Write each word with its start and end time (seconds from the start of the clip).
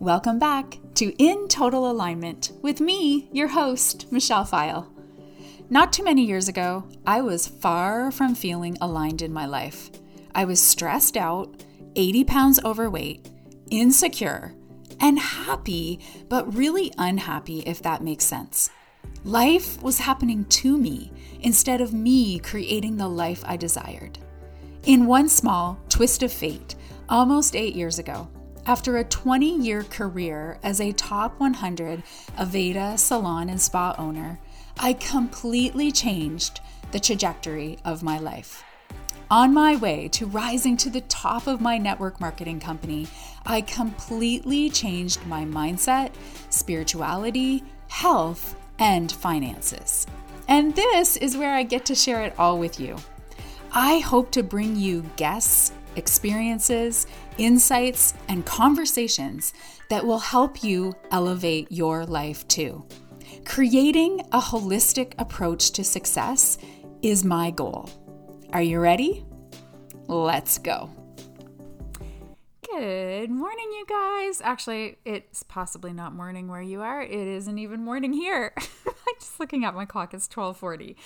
Welcome 0.00 0.40
back 0.40 0.80
to 0.96 1.14
In 1.22 1.46
Total 1.46 1.88
Alignment 1.88 2.50
with 2.62 2.80
me, 2.80 3.28
your 3.32 3.46
host, 3.46 4.10
Michelle 4.10 4.44
Pfile. 4.44 4.88
Not 5.70 5.92
too 5.92 6.02
many 6.02 6.24
years 6.24 6.48
ago, 6.48 6.84
I 7.06 7.20
was 7.20 7.46
far 7.46 8.10
from 8.10 8.34
feeling 8.34 8.76
aligned 8.80 9.22
in 9.22 9.32
my 9.32 9.46
life. 9.46 9.90
I 10.34 10.46
was 10.46 10.60
stressed 10.60 11.16
out, 11.16 11.62
80 11.94 12.24
pounds 12.24 12.60
overweight, 12.64 13.30
insecure, 13.70 14.52
and 14.98 15.18
happy, 15.18 16.00
but 16.28 16.52
really 16.52 16.92
unhappy, 16.98 17.60
if 17.60 17.80
that 17.82 18.02
makes 18.02 18.24
sense. 18.24 18.70
Life 19.22 19.80
was 19.80 20.00
happening 20.00 20.44
to 20.46 20.76
me 20.76 21.12
instead 21.40 21.80
of 21.80 21.94
me 21.94 22.40
creating 22.40 22.96
the 22.96 23.08
life 23.08 23.44
I 23.46 23.56
desired. 23.56 24.18
In 24.82 25.06
one 25.06 25.28
small 25.28 25.78
twist 25.88 26.24
of 26.24 26.32
fate, 26.32 26.74
almost 27.08 27.54
eight 27.54 27.76
years 27.76 28.00
ago, 28.00 28.28
after 28.66 28.96
a 28.96 29.04
20 29.04 29.58
year 29.58 29.82
career 29.84 30.58
as 30.62 30.80
a 30.80 30.92
top 30.92 31.38
100 31.38 32.02
Aveda 32.38 32.98
salon 32.98 33.48
and 33.48 33.60
spa 33.60 33.94
owner, 33.98 34.38
I 34.78 34.94
completely 34.94 35.92
changed 35.92 36.60
the 36.90 37.00
trajectory 37.00 37.78
of 37.84 38.02
my 38.02 38.18
life. 38.18 38.64
On 39.30 39.52
my 39.54 39.76
way 39.76 40.08
to 40.08 40.26
rising 40.26 40.76
to 40.78 40.90
the 40.90 41.00
top 41.02 41.46
of 41.46 41.60
my 41.60 41.78
network 41.78 42.20
marketing 42.20 42.60
company, 42.60 43.08
I 43.46 43.62
completely 43.62 44.70
changed 44.70 45.26
my 45.26 45.44
mindset, 45.44 46.12
spirituality, 46.50 47.64
health, 47.88 48.54
and 48.78 49.10
finances. 49.10 50.06
And 50.46 50.74
this 50.74 51.16
is 51.16 51.36
where 51.36 51.54
I 51.54 51.62
get 51.62 51.86
to 51.86 51.94
share 51.94 52.22
it 52.22 52.34
all 52.38 52.58
with 52.58 52.78
you. 52.78 52.96
I 53.72 53.98
hope 53.98 54.30
to 54.32 54.42
bring 54.42 54.76
you 54.76 55.04
guests, 55.16 55.72
experiences, 55.96 57.06
insights, 57.38 58.14
and 58.28 58.44
conversations 58.44 59.52
that 59.90 60.04
will 60.04 60.18
help 60.18 60.62
you 60.62 60.94
elevate 61.10 61.70
your 61.70 62.04
life 62.06 62.46
too. 62.48 62.84
Creating 63.44 64.20
a 64.32 64.40
holistic 64.40 65.12
approach 65.18 65.72
to 65.72 65.84
success 65.84 66.58
is 67.02 67.24
my 67.24 67.50
goal. 67.50 67.90
Are 68.52 68.62
you 68.62 68.80
ready? 68.80 69.24
Let's 70.06 70.58
go. 70.58 70.90
Good 72.70 73.30
morning, 73.30 73.70
you 73.72 73.84
guys. 73.88 74.40
Actually, 74.40 74.96
it's 75.04 75.42
possibly 75.44 75.92
not 75.92 76.12
morning 76.12 76.48
where 76.48 76.62
you 76.62 76.80
are. 76.80 77.02
It 77.02 77.12
isn't 77.12 77.58
even 77.58 77.84
morning 77.84 78.12
here. 78.12 78.52
Just 79.24 79.40
looking 79.40 79.64
at 79.64 79.74
my 79.74 79.86
clock. 79.86 80.12
It's 80.12 80.28
12:40. 80.28 80.96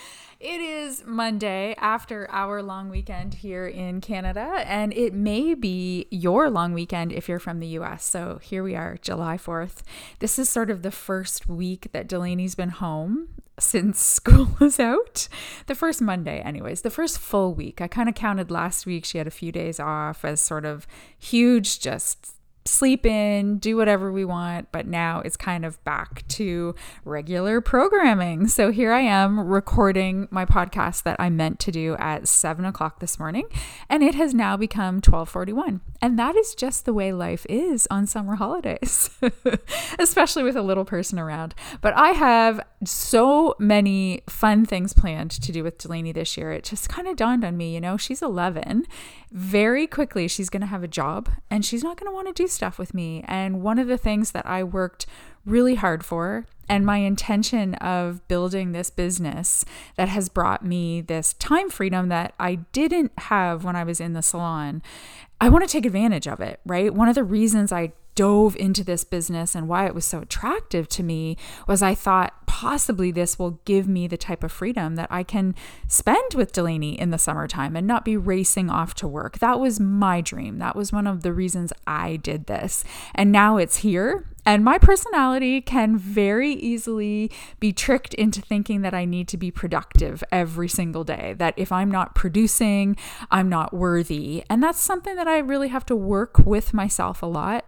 It 0.40 0.60
is 0.60 1.04
Monday 1.06 1.76
after 1.78 2.28
our 2.32 2.64
long 2.64 2.88
weekend 2.88 3.34
here 3.34 3.64
in 3.64 4.00
Canada, 4.00 4.64
and 4.66 4.92
it 4.92 5.14
may 5.14 5.54
be 5.54 6.08
your 6.10 6.50
long 6.50 6.72
weekend 6.72 7.12
if 7.12 7.28
you're 7.28 7.38
from 7.38 7.60
the 7.60 7.68
US. 7.78 8.04
So 8.04 8.40
here 8.42 8.64
we 8.64 8.74
are, 8.74 8.98
July 9.00 9.36
4th. 9.36 9.82
This 10.18 10.36
is 10.36 10.48
sort 10.48 10.68
of 10.68 10.82
the 10.82 10.90
first 10.90 11.48
week 11.48 11.90
that 11.92 12.08
Delaney's 12.08 12.56
been 12.56 12.70
home 12.70 13.28
since 13.56 14.04
school 14.04 14.48
was 14.58 14.80
out. 14.80 15.28
The 15.66 15.76
first 15.76 16.02
Monday, 16.02 16.40
anyways, 16.40 16.82
the 16.82 16.90
first 16.90 17.20
full 17.20 17.54
week. 17.54 17.80
I 17.80 17.86
kind 17.86 18.08
of 18.08 18.16
counted 18.16 18.50
last 18.50 18.84
week. 18.84 19.04
She 19.04 19.18
had 19.18 19.28
a 19.28 19.30
few 19.30 19.52
days 19.52 19.78
off 19.78 20.24
as 20.24 20.40
sort 20.40 20.64
of 20.64 20.88
huge, 21.16 21.78
just 21.78 22.34
sleep 22.64 23.06
in, 23.06 23.58
do 23.58 23.76
whatever 23.76 24.12
we 24.12 24.24
want, 24.24 24.70
but 24.72 24.86
now 24.86 25.20
it's 25.20 25.36
kind 25.36 25.64
of 25.64 25.82
back 25.84 26.26
to 26.28 26.74
regular 27.04 27.60
programming. 27.60 28.46
So 28.48 28.70
here 28.70 28.92
I 28.92 29.00
am 29.00 29.40
recording 29.40 30.28
my 30.30 30.44
podcast 30.44 31.04
that 31.04 31.16
I 31.18 31.30
meant 31.30 31.58
to 31.60 31.72
do 31.72 31.96
at 31.98 32.28
seven 32.28 32.64
o'clock 32.64 33.00
this 33.00 33.18
morning, 33.18 33.46
and 33.88 34.02
it 34.02 34.14
has 34.14 34.34
now 34.34 34.56
become 34.56 34.96
1241. 34.96 35.80
And 36.00 36.18
that 36.18 36.36
is 36.36 36.54
just 36.54 36.84
the 36.84 36.92
way 36.92 37.12
life 37.12 37.46
is 37.48 37.88
on 37.90 38.06
summer 38.06 38.36
holidays, 38.36 39.10
especially 39.98 40.42
with 40.42 40.56
a 40.56 40.62
little 40.62 40.84
person 40.84 41.18
around. 41.18 41.54
But 41.80 41.96
I 41.96 42.10
have 42.10 42.60
so 42.84 43.56
many 43.58 44.22
fun 44.28 44.64
things 44.64 44.92
planned 44.92 45.30
to 45.32 45.52
do 45.52 45.64
with 45.64 45.78
Delaney 45.78 46.12
this 46.12 46.36
year. 46.36 46.52
It 46.52 46.64
just 46.64 46.88
kind 46.88 47.08
of 47.08 47.16
dawned 47.16 47.44
on 47.44 47.56
me, 47.56 47.74
you 47.74 47.80
know, 47.80 47.96
she's 47.96 48.22
11. 48.22 48.84
Very 49.32 49.86
quickly, 49.86 50.28
she's 50.28 50.48
going 50.48 50.60
to 50.60 50.66
have 50.66 50.84
a 50.84 50.88
job 50.88 51.28
and 51.50 51.64
she's 51.64 51.82
not 51.82 51.96
going 51.98 52.10
to 52.10 52.14
want 52.14 52.28
to 52.28 52.32
do 52.32 52.46
stuff 52.46 52.78
with 52.78 52.94
me. 52.94 53.24
And 53.26 53.62
one 53.62 53.78
of 53.78 53.88
the 53.88 53.98
things 53.98 54.30
that 54.30 54.46
I 54.46 54.62
worked 54.62 55.06
really 55.44 55.74
hard 55.74 56.04
for 56.04 56.46
and 56.68 56.84
my 56.84 56.98
intention 56.98 57.74
of 57.76 58.26
building 58.28 58.72
this 58.72 58.90
business 58.90 59.64
that 59.96 60.08
has 60.08 60.28
brought 60.28 60.64
me 60.64 61.00
this 61.00 61.32
time 61.34 61.70
freedom 61.70 62.08
that 62.10 62.34
I 62.38 62.56
didn't 62.72 63.12
have 63.18 63.64
when 63.64 63.74
I 63.74 63.84
was 63.84 64.00
in 64.00 64.12
the 64.12 64.22
salon. 64.22 64.82
I 65.40 65.48
want 65.48 65.66
to 65.66 65.72
take 65.72 65.86
advantage 65.86 66.28
of 66.28 66.40
it, 66.40 66.60
right? 66.66 66.92
One 66.92 67.08
of 67.08 67.14
the 67.14 67.24
reasons 67.24 67.72
I 67.72 67.92
dove 68.18 68.56
into 68.56 68.82
this 68.82 69.04
business 69.04 69.54
and 69.54 69.68
why 69.68 69.86
it 69.86 69.94
was 69.94 70.04
so 70.04 70.18
attractive 70.18 70.88
to 70.88 71.04
me 71.04 71.36
was 71.68 71.82
I 71.82 71.94
thought 71.94 72.34
possibly 72.48 73.12
this 73.12 73.38
will 73.38 73.60
give 73.64 73.86
me 73.86 74.08
the 74.08 74.16
type 74.16 74.42
of 74.42 74.50
freedom 74.50 74.96
that 74.96 75.06
I 75.08 75.22
can 75.22 75.54
spend 75.86 76.34
with 76.34 76.50
Delaney 76.50 76.98
in 76.98 77.10
the 77.10 77.18
summertime 77.18 77.76
and 77.76 77.86
not 77.86 78.04
be 78.04 78.16
racing 78.16 78.70
off 78.70 78.92
to 78.94 79.06
work. 79.06 79.38
That 79.38 79.60
was 79.60 79.78
my 79.78 80.20
dream. 80.20 80.58
That 80.58 80.74
was 80.74 80.92
one 80.92 81.06
of 81.06 81.22
the 81.22 81.32
reasons 81.32 81.72
I 81.86 82.16
did 82.16 82.46
this. 82.46 82.82
And 83.14 83.30
now 83.30 83.56
it's 83.56 83.76
here. 83.76 84.26
And 84.44 84.64
my 84.64 84.78
personality 84.78 85.60
can 85.60 85.96
very 85.96 86.54
easily 86.54 87.30
be 87.60 87.72
tricked 87.72 88.14
into 88.14 88.42
thinking 88.42 88.80
that 88.80 88.94
I 88.94 89.04
need 89.04 89.28
to 89.28 89.36
be 89.36 89.52
productive 89.52 90.24
every 90.32 90.68
single 90.68 91.04
day, 91.04 91.36
that 91.38 91.54
if 91.56 91.70
I'm 91.70 91.92
not 91.92 92.16
producing, 92.16 92.96
I'm 93.30 93.48
not 93.48 93.72
worthy. 93.72 94.42
And 94.50 94.60
that's 94.60 94.80
something 94.80 95.14
that 95.14 95.28
I 95.28 95.38
really 95.38 95.68
have 95.68 95.86
to 95.86 95.94
work 95.94 96.38
with 96.38 96.74
myself 96.74 97.22
a 97.22 97.26
lot 97.26 97.66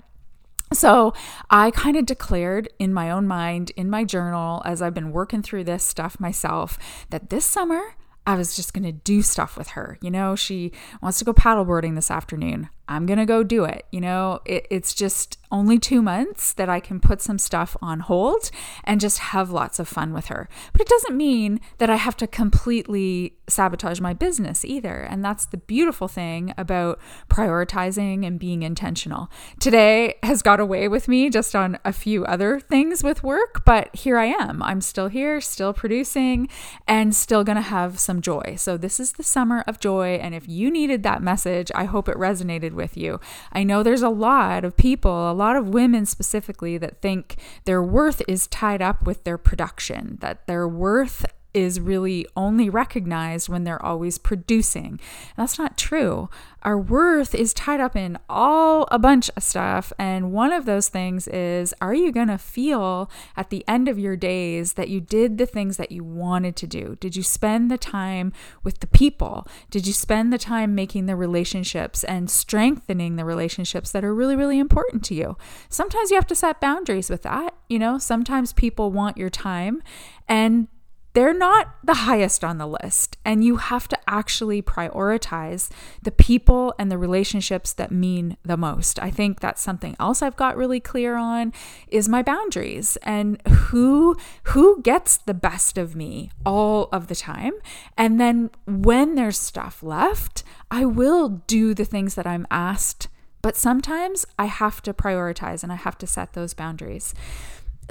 so 0.73 1.13
I 1.51 1.71
kind 1.71 1.97
of 1.97 2.07
declared 2.07 2.69
in 2.79 2.95
my 2.95 3.11
own 3.11 3.27
mind, 3.27 3.73
in 3.77 3.91
my 3.91 4.05
journal, 4.05 4.63
as 4.65 4.81
I've 4.81 4.95
been 4.95 5.13
working 5.13 5.43
through 5.43 5.65
this 5.65 5.85
stuff 5.85 6.21
myself, 6.21 6.79
that 7.11 7.31
this 7.31 7.45
summer 7.45 7.95
I 8.27 8.37
was 8.37 8.55
just 8.55 8.75
going 8.75 8.85
to 8.85 8.93
do 8.93 9.23
stuff 9.23 9.57
with 9.57 9.69
her. 9.69 9.99
You 10.03 10.11
know, 10.11 10.37
she 10.37 10.73
wants 11.03 11.19
to 11.19 11.25
go 11.25 11.33
paddleboarding 11.33 11.95
this 11.95 12.11
afternoon. 12.11 12.69
I'm 12.91 13.07
going 13.07 13.19
to 13.19 13.27
go 13.27 13.43
do 13.45 13.65
it. 13.65 13.87
You 13.93 14.01
know, 14.01 14.41
it, 14.45 14.67
it's 14.69 14.93
just 14.93 15.39
only 15.53 15.79
two 15.79 16.03
months 16.03 16.53
that 16.53 16.69
I 16.69 16.81
can 16.81 17.01
put 17.01 17.21
some 17.21 17.39
stuff 17.39 17.77
on 17.83 18.01
hold 18.01 18.51
and 18.85 19.01
just 19.01 19.19
have 19.19 19.51
lots 19.51 19.79
of 19.79 19.89
fun 19.89 20.13
with 20.13 20.27
her. 20.27 20.49
But 20.73 20.83
it 20.83 20.89
doesn't 20.89 21.17
mean 21.17 21.61
that 21.79 21.91
I 21.91 21.97
have 21.97 22.17
to 22.19 22.27
completely 22.27 23.37
sabotage 23.49 24.01
my 24.01 24.13
business 24.13 24.65
either. 24.65 25.01
And 25.01 25.25
that's 25.25 25.47
the 25.47 25.57
beautiful 25.57 26.09
thing 26.09 26.55
about 26.57 27.01
prioritizing 27.29 28.27
and 28.27 28.39
being 28.39 28.63
intentional. 28.63 29.31
Today 29.59 30.15
has 30.23 30.43
got 30.43 30.61
away 30.61 30.89
with 30.89 31.09
me 31.09 31.31
just 31.31 31.57
on 31.57 31.79
a 31.85 31.93
few 31.93 32.25
other 32.25 32.61
things 32.61 33.03
with 33.03 33.23
work, 33.23 33.65
but 33.65 33.95
here 33.95 34.19
I 34.19 34.27
am. 34.27 34.63
I'm 34.63 34.81
still 34.81 35.09
here, 35.09 35.41
still 35.41 35.73
producing, 35.73 36.49
and 36.87 37.15
still 37.15 37.45
going 37.45 37.57
to 37.57 37.63
have 37.63 37.99
some 37.99 38.21
joy. 38.21 38.55
So 38.57 38.77
this 38.77 39.01
is 39.01 39.13
the 39.13 39.23
summer 39.23 39.65
of 39.67 39.81
joy. 39.81 40.15
And 40.15 40.35
if 40.35 40.49
you 40.49 40.71
needed 40.71 41.03
that 41.03 41.23
message, 41.23 41.71
I 41.75 41.85
hope 41.85 42.09
it 42.09 42.17
resonated 42.17 42.73
with 42.81 42.97
you. 42.97 43.21
I 43.53 43.63
know 43.63 43.83
there's 43.83 44.03
a 44.03 44.09
lot 44.09 44.65
of 44.65 44.77
people, 44.77 45.31
a 45.31 45.37
lot 45.45 45.55
of 45.55 45.69
women 45.69 46.07
specifically, 46.07 46.79
that 46.79 47.03
think 47.03 47.37
their 47.67 47.83
worth 47.83 48.23
is 48.27 48.47
tied 48.47 48.81
up 48.81 49.07
with 49.07 49.25
their 49.25 49.39
production, 49.39 50.17
that 50.21 50.47
their 50.47 50.67
worth 50.67 51.27
is 51.53 51.81
really 51.81 52.27
only 52.37 52.69
recognized 52.69 53.49
when 53.49 53.65
they're 53.65 53.85
always 53.85 54.19
producing. 54.19 55.01
That's 55.37 55.59
not 55.59 55.77
true. 55.77 56.29
Our 56.63 56.79
worth 56.79 57.35
is 57.35 57.55
tied 57.55 57.81
up 57.81 57.97
in 57.97 58.19
all 58.29 58.87
a 58.91 58.99
bunch 58.99 59.31
of 59.37 59.43
stuff. 59.43 59.93
And 59.99 60.33
one 60.33 60.53
of 60.53 60.67
those 60.67 60.89
things 60.89 61.27
is 61.29 61.75
are 61.81 61.95
you 61.95 62.13
going 62.13 62.29
to 62.29 62.39
feel 62.39 63.11
at 63.37 63.51
the 63.51 63.65
end 63.67 63.89
of 63.89 63.99
your 63.99 64.17
days 64.17 64.75
that 64.75 64.89
you 64.89 65.01
did 65.01 65.39
the 65.39 65.47
things 65.47 65.77
that 65.79 65.91
you 65.91 66.05
wanted 66.05 66.57
to 66.57 66.67
do? 66.67 66.97
Did 67.01 67.17
you 67.17 67.23
spend 67.23 67.71
the 67.71 67.79
time 67.79 68.33
with 68.63 68.81
the 68.81 68.87
people? 68.87 69.47
Did 69.71 69.87
you 69.87 69.93
spend 69.93 70.33
the 70.33 70.39
time 70.39 70.75
making 70.75 71.07
the 71.07 71.17
relationships 71.17 72.05
and 72.05 72.31
strengthening 72.31 73.17
the 73.17 73.25
relationships 73.25 73.91
that 73.93 74.05
are 74.05 74.15
really, 74.15 74.37
really 74.37 74.59
important 74.59 75.03
to 75.05 75.15
you? 75.15 75.37
Sometimes 75.69 76.11
you 76.11 76.17
have 76.17 76.27
to 76.27 76.35
set 76.35 76.61
boundaries 76.61 77.11
with 77.11 77.23
that. 77.23 77.55
You 77.69 77.79
know, 77.79 77.99
sometimes 77.99 78.53
people 78.53 78.93
want 78.93 79.17
your 79.17 79.31
time 79.31 79.83
and 80.29 80.69
they're 81.13 81.35
not 81.35 81.75
the 81.83 81.95
highest 81.95 82.45
on 82.45 82.59
the 82.59 82.67
list. 82.67 83.17
And 83.25 83.43
you 83.45 83.57
have 83.57 83.89
to 83.89 83.99
actually 84.09 84.63
prioritize 84.63 85.71
the 86.03 86.13
people 86.13 86.75
and 86.79 86.91
the 86.91 86.99
relationships 86.99 87.73
that 87.75 87.91
mean 87.91 88.37
the 88.45 88.57
most. 88.57 89.01
I 89.01 89.11
think 89.11 89.41
that's 89.41 89.61
something 89.61 89.97
else 89.99 90.23
I've 90.23 90.37
got 90.37 90.57
really 90.57 90.81
clear 90.81 91.17
on 91.17 91.53
is 91.89 92.09
my 92.09 92.23
boundaries 92.23 92.97
and 93.03 93.41
who 93.47 94.17
who 94.45 94.81
gets 94.83 95.17
the 95.17 95.35
best 95.35 95.79
of 95.79 95.97
me 95.97 96.31
all 96.47 96.89
of 96.93 97.09
the 97.09 97.17
time. 97.17 97.53
And 97.97 98.21
then 98.21 98.51
when 98.67 99.15
there's 99.15 99.39
stuff 99.39 99.83
left, 99.83 100.45
I 100.71 100.85
will 100.85 101.29
do 101.47 101.75
the 101.75 101.85
things 101.85 102.15
that 102.15 102.27
I'm 102.27 102.47
asked, 102.51 103.09
but 103.43 103.57
sometimes 103.57 104.27
I 104.39 104.47
have 104.47 104.83
to 104.83 104.93
prioritize 104.93 105.63
and 105.63 105.73
I 105.73 105.77
have 105.77 105.99
to 105.99 106.07
set 106.07 106.35
those 106.35 106.55
boundaries. 106.55 107.15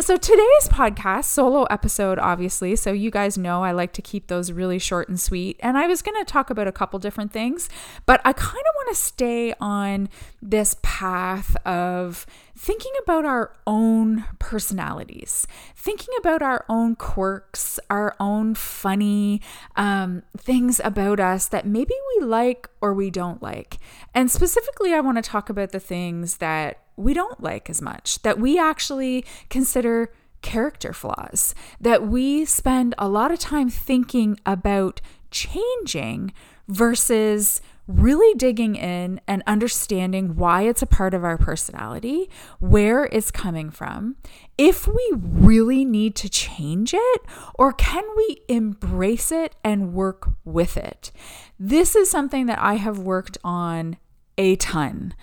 So 0.01 0.15
today's 0.15 0.69
podcast, 0.69 1.25
solo 1.25 1.63
episode, 1.65 2.19
obviously. 2.19 2.77
So 2.77 2.93
you 2.93 3.11
guys 3.11 3.37
know 3.37 3.65
I 3.65 3.73
like 3.73 3.91
to 3.93 4.01
keep 4.01 4.27
those 4.27 4.49
really 4.49 4.79
short 4.79 5.09
and 5.09 5.19
sweet. 5.19 5.59
And 5.59 5.77
I 5.77 5.87
was 5.87 6.01
going 6.01 6.17
to 6.17 6.23
talk 6.23 6.49
about 6.49 6.69
a 6.69 6.71
couple 6.71 6.99
different 6.99 7.33
things, 7.33 7.67
but 8.05 8.21
I 8.23 8.31
kind 8.31 8.47
of 8.47 8.75
want 8.77 8.89
to 8.89 8.95
stay 8.95 9.53
on 9.59 10.07
this 10.41 10.77
path 10.83 11.57
of 11.65 12.25
thinking 12.55 12.93
about 13.03 13.25
our 13.25 13.51
own 13.67 14.23
personalities, 14.39 15.45
thinking 15.75 16.13
about 16.17 16.41
our 16.41 16.63
own 16.69 16.95
quirks, 16.95 17.77
our 17.89 18.15
own 18.21 18.55
funny 18.55 19.41
um, 19.75 20.23
things 20.37 20.79
about 20.81 21.19
us 21.19 21.47
that 21.47 21.67
maybe 21.67 21.93
we 22.15 22.25
like 22.25 22.69
or 22.79 22.93
we 22.93 23.09
don't 23.09 23.43
like. 23.43 23.79
And 24.15 24.31
specifically, 24.31 24.93
I 24.93 25.01
want 25.01 25.17
to 25.17 25.21
talk 25.21 25.49
about 25.49 25.71
the 25.71 25.79
things 25.79 26.37
that 26.37 26.79
we 26.99 27.13
don't 27.13 27.41
like 27.41 27.69
as 27.69 27.81
much, 27.81 28.21
that 28.21 28.39
we 28.39 28.59
actually 28.59 29.25
consider 29.49 30.11
character 30.41 30.93
flaws, 30.93 31.55
that 31.79 32.07
we 32.07 32.45
spend 32.45 32.95
a 32.97 33.09
lot 33.09 33.31
of 33.31 33.39
time 33.39 33.69
thinking 33.69 34.39
about 34.45 35.01
changing 35.31 36.33
versus 36.67 37.61
really 37.87 38.35
digging 38.35 38.75
in 38.75 39.19
and 39.27 39.41
understanding 39.47 40.35
why 40.35 40.61
it's 40.61 40.83
a 40.83 40.85
part 40.85 41.15
of 41.15 41.23
our 41.23 41.39
personality, 41.39 42.29
where 42.59 43.05
it's 43.05 43.31
coming 43.31 43.71
from, 43.71 44.15
if 44.59 44.87
we 44.87 45.11
really 45.15 45.83
need 45.83 46.15
to 46.15 46.29
change 46.29 46.93
it, 46.93 47.21
or 47.55 47.73
can 47.73 48.03
we 48.15 48.41
embrace 48.47 49.31
it 49.31 49.55
and 49.63 49.93
work 49.93 50.29
with 50.45 50.77
it? 50.77 51.11
This 51.59 51.95
is 51.95 52.11
something 52.11 52.45
that 52.45 52.59
I 52.59 52.75
have 52.75 52.99
worked 52.99 53.39
on 53.43 53.97
a 54.37 54.55
ton. 54.57 55.15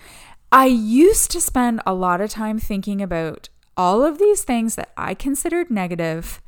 I 0.52 0.66
used 0.66 1.30
to 1.32 1.40
spend 1.40 1.80
a 1.84 1.94
lot 1.94 2.20
of 2.20 2.30
time 2.30 2.58
thinking 2.58 3.02
about 3.02 3.48
all 3.76 4.02
of 4.02 4.18
these 4.18 4.42
things 4.42 4.74
that 4.76 4.92
I 4.96 5.14
considered 5.14 5.70
negative, 5.70 6.40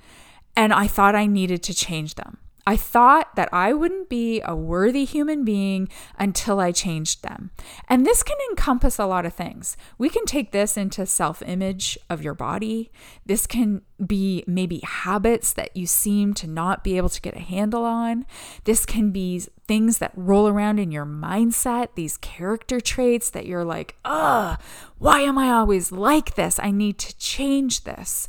and 0.56 0.72
I 0.72 0.86
thought 0.86 1.14
I 1.14 1.26
needed 1.26 1.62
to 1.64 1.74
change 1.74 2.14
them. 2.14 2.38
I 2.68 2.76
thought 2.76 3.34
that 3.34 3.48
I 3.50 3.72
wouldn't 3.72 4.10
be 4.10 4.42
a 4.44 4.54
worthy 4.54 5.06
human 5.06 5.42
being 5.42 5.88
until 6.18 6.60
I 6.60 6.70
changed 6.70 7.22
them. 7.22 7.50
And 7.88 8.04
this 8.04 8.22
can 8.22 8.36
encompass 8.50 8.98
a 8.98 9.06
lot 9.06 9.24
of 9.24 9.32
things. 9.32 9.74
We 9.96 10.10
can 10.10 10.26
take 10.26 10.52
this 10.52 10.76
into 10.76 11.06
self 11.06 11.40
image 11.40 11.96
of 12.10 12.22
your 12.22 12.34
body. 12.34 12.92
This 13.24 13.46
can 13.46 13.80
be 14.06 14.44
maybe 14.46 14.82
habits 14.84 15.54
that 15.54 15.74
you 15.78 15.86
seem 15.86 16.34
to 16.34 16.46
not 16.46 16.84
be 16.84 16.98
able 16.98 17.08
to 17.08 17.22
get 17.22 17.34
a 17.36 17.40
handle 17.40 17.86
on. 17.86 18.26
This 18.64 18.84
can 18.84 19.12
be 19.12 19.40
things 19.66 19.96
that 19.96 20.12
roll 20.14 20.46
around 20.46 20.78
in 20.78 20.92
your 20.92 21.06
mindset, 21.06 21.94
these 21.94 22.18
character 22.18 22.82
traits 22.82 23.30
that 23.30 23.46
you're 23.46 23.64
like, 23.64 23.96
ugh, 24.04 24.60
why 24.98 25.20
am 25.20 25.38
I 25.38 25.48
always 25.52 25.90
like 25.90 26.34
this? 26.34 26.60
I 26.62 26.70
need 26.70 26.98
to 26.98 27.16
change 27.16 27.84
this. 27.84 28.28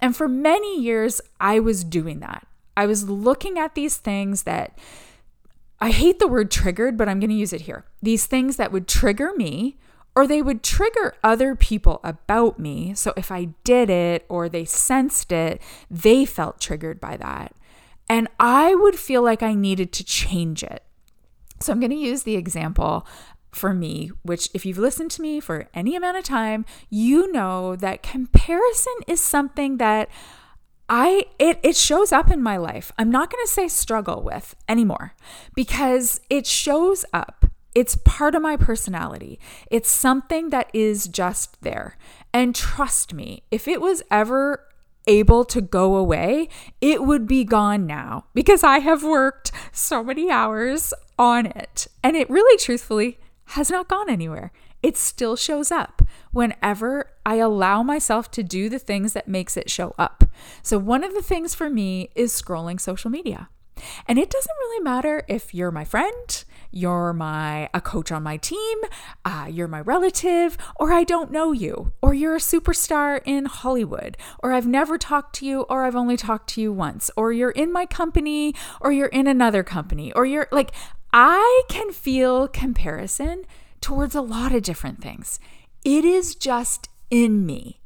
And 0.00 0.14
for 0.14 0.28
many 0.28 0.80
years, 0.80 1.20
I 1.40 1.58
was 1.58 1.82
doing 1.82 2.20
that. 2.20 2.46
I 2.76 2.86
was 2.86 3.08
looking 3.08 3.58
at 3.58 3.74
these 3.74 3.96
things 3.96 4.44
that 4.44 4.78
I 5.80 5.90
hate 5.90 6.18
the 6.18 6.28
word 6.28 6.50
triggered, 6.50 6.96
but 6.96 7.08
I'm 7.08 7.18
going 7.18 7.30
to 7.30 7.36
use 7.36 7.52
it 7.52 7.62
here. 7.62 7.84
These 8.00 8.26
things 8.26 8.56
that 8.56 8.72
would 8.72 8.86
trigger 8.86 9.32
me 9.36 9.78
or 10.14 10.26
they 10.26 10.42
would 10.42 10.62
trigger 10.62 11.14
other 11.24 11.56
people 11.56 12.00
about 12.04 12.58
me. 12.58 12.94
So 12.94 13.12
if 13.16 13.32
I 13.32 13.48
did 13.64 13.90
it 13.90 14.24
or 14.28 14.48
they 14.48 14.64
sensed 14.64 15.32
it, 15.32 15.60
they 15.90 16.24
felt 16.24 16.60
triggered 16.60 17.00
by 17.00 17.16
that. 17.16 17.54
And 18.08 18.28
I 18.38 18.74
would 18.74 18.96
feel 18.96 19.22
like 19.22 19.42
I 19.42 19.54
needed 19.54 19.92
to 19.94 20.04
change 20.04 20.62
it. 20.62 20.84
So 21.60 21.72
I'm 21.72 21.80
going 21.80 21.90
to 21.90 21.96
use 21.96 22.24
the 22.24 22.36
example 22.36 23.06
for 23.52 23.72
me, 23.72 24.10
which, 24.22 24.48
if 24.54 24.64
you've 24.64 24.78
listened 24.78 25.10
to 25.12 25.22
me 25.22 25.38
for 25.38 25.68
any 25.74 25.94
amount 25.94 26.16
of 26.16 26.24
time, 26.24 26.64
you 26.90 27.30
know 27.32 27.76
that 27.76 28.02
comparison 28.02 28.94
is 29.06 29.20
something 29.20 29.76
that 29.76 30.08
I 30.94 31.24
it 31.38 31.58
it 31.62 31.74
shows 31.74 32.12
up 32.12 32.30
in 32.30 32.42
my 32.42 32.58
life. 32.58 32.92
I'm 32.98 33.10
not 33.10 33.30
going 33.32 33.42
to 33.42 33.50
say 33.50 33.66
struggle 33.66 34.22
with 34.22 34.54
anymore 34.68 35.14
because 35.54 36.20
it 36.28 36.46
shows 36.46 37.06
up. 37.14 37.46
It's 37.74 37.96
part 37.96 38.34
of 38.34 38.42
my 38.42 38.58
personality. 38.58 39.40
It's 39.70 39.90
something 39.90 40.50
that 40.50 40.68
is 40.74 41.08
just 41.08 41.62
there. 41.62 41.96
And 42.34 42.54
trust 42.54 43.14
me, 43.14 43.42
if 43.50 43.66
it 43.66 43.80
was 43.80 44.02
ever 44.10 44.66
able 45.06 45.46
to 45.46 45.62
go 45.62 45.96
away, 45.96 46.50
it 46.82 47.02
would 47.02 47.26
be 47.26 47.42
gone 47.42 47.86
now 47.86 48.26
because 48.34 48.62
I 48.62 48.80
have 48.80 49.02
worked 49.02 49.50
so 49.72 50.04
many 50.04 50.30
hours 50.30 50.92
on 51.18 51.46
it. 51.46 51.86
And 52.04 52.16
it 52.16 52.28
really 52.28 52.58
truthfully 52.58 53.18
has 53.46 53.70
not 53.70 53.88
gone 53.88 54.10
anywhere 54.10 54.52
it 54.82 54.96
still 54.96 55.36
shows 55.36 55.70
up 55.70 56.02
whenever 56.32 57.10
I 57.24 57.36
allow 57.36 57.82
myself 57.82 58.30
to 58.32 58.42
do 58.42 58.68
the 58.68 58.78
things 58.78 59.12
that 59.12 59.28
makes 59.28 59.56
it 59.56 59.70
show 59.70 59.94
up. 59.98 60.24
So 60.62 60.78
one 60.78 61.04
of 61.04 61.14
the 61.14 61.22
things 61.22 61.54
for 61.54 61.70
me 61.70 62.10
is 62.14 62.32
scrolling 62.32 62.80
social 62.80 63.10
media. 63.10 63.48
And 64.06 64.18
it 64.18 64.30
doesn't 64.30 64.56
really 64.60 64.82
matter 64.82 65.24
if 65.28 65.54
you're 65.54 65.70
my 65.70 65.84
friend, 65.84 66.44
you're 66.70 67.12
my 67.12 67.68
a 67.74 67.80
coach 67.80 68.12
on 68.12 68.22
my 68.22 68.36
team, 68.36 68.78
uh, 69.24 69.48
you're 69.50 69.68
my 69.68 69.80
relative, 69.80 70.56
or 70.76 70.92
I 70.92 71.04
don't 71.04 71.32
know 71.32 71.52
you, 71.52 71.92
or 72.00 72.14
you're 72.14 72.36
a 72.36 72.40
superstar 72.40 73.20
in 73.24 73.46
Hollywood, 73.46 74.16
or 74.40 74.52
I've 74.52 74.66
never 74.66 74.98
talked 74.98 75.36
to 75.36 75.46
you, 75.46 75.62
or 75.62 75.84
I've 75.84 75.96
only 75.96 76.16
talked 76.16 76.48
to 76.50 76.60
you 76.60 76.72
once, 76.72 77.10
or 77.16 77.32
you're 77.32 77.50
in 77.50 77.72
my 77.72 77.86
company, 77.86 78.54
or 78.80 78.92
you're 78.92 79.06
in 79.08 79.26
another 79.26 79.62
company, 79.62 80.12
or 80.12 80.26
you're 80.26 80.48
like 80.52 80.72
I 81.12 81.62
can 81.68 81.92
feel 81.92 82.48
comparison 82.48 83.44
towards 83.82 84.14
a 84.14 84.20
lot 84.20 84.54
of 84.54 84.62
different 84.62 85.02
things. 85.02 85.38
It 85.84 86.04
is 86.04 86.34
just 86.34 86.88
in 87.10 87.44
me. 87.44 87.80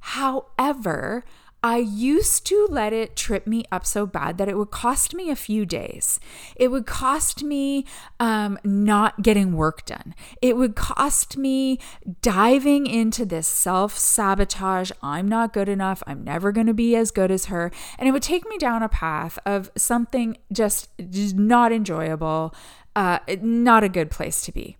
However, 0.00 1.24
I 1.62 1.76
used 1.76 2.46
to 2.46 2.66
let 2.70 2.94
it 2.94 3.16
trip 3.16 3.46
me 3.46 3.64
up 3.70 3.84
so 3.84 4.06
bad 4.06 4.38
that 4.38 4.48
it 4.48 4.56
would 4.56 4.70
cost 4.70 5.14
me 5.14 5.28
a 5.28 5.36
few 5.36 5.66
days. 5.66 6.18
It 6.56 6.68
would 6.68 6.86
cost 6.86 7.42
me 7.42 7.84
um, 8.18 8.58
not 8.64 9.20
getting 9.20 9.52
work 9.52 9.84
done. 9.84 10.14
It 10.40 10.56
would 10.56 10.74
cost 10.74 11.36
me 11.36 11.78
diving 12.22 12.86
into 12.86 13.26
this 13.26 13.46
self 13.46 13.98
sabotage. 13.98 14.90
I'm 15.02 15.28
not 15.28 15.52
good 15.52 15.68
enough. 15.68 16.02
I'm 16.06 16.24
never 16.24 16.50
going 16.50 16.66
to 16.66 16.74
be 16.74 16.96
as 16.96 17.10
good 17.10 17.30
as 17.30 17.46
her. 17.46 17.70
And 17.98 18.08
it 18.08 18.12
would 18.12 18.22
take 18.22 18.48
me 18.48 18.56
down 18.56 18.82
a 18.82 18.88
path 18.88 19.38
of 19.44 19.70
something 19.76 20.38
just, 20.50 20.88
not 20.98 21.72
enjoyable, 21.72 22.54
uh, 22.96 23.18
not 23.42 23.84
a 23.84 23.90
good 23.90 24.10
place 24.10 24.40
to 24.42 24.52
be. 24.52 24.78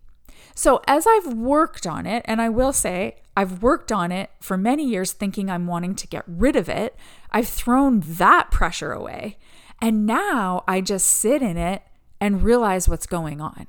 So, 0.54 0.82
as 0.86 1.06
I've 1.06 1.34
worked 1.34 1.86
on 1.86 2.06
it, 2.06 2.22
and 2.26 2.40
I 2.40 2.48
will 2.48 2.72
say, 2.72 3.16
I've 3.36 3.62
worked 3.62 3.90
on 3.90 4.12
it 4.12 4.30
for 4.40 4.56
many 4.56 4.86
years 4.86 5.12
thinking 5.12 5.50
I'm 5.50 5.66
wanting 5.66 5.94
to 5.96 6.06
get 6.06 6.24
rid 6.26 6.56
of 6.56 6.68
it, 6.68 6.96
I've 7.30 7.48
thrown 7.48 8.00
that 8.00 8.50
pressure 8.50 8.92
away. 8.92 9.38
And 9.80 10.06
now 10.06 10.64
I 10.68 10.80
just 10.80 11.06
sit 11.06 11.40
in 11.42 11.56
it 11.56 11.82
and 12.20 12.42
realize 12.42 12.88
what's 12.88 13.06
going 13.06 13.40
on. 13.40 13.66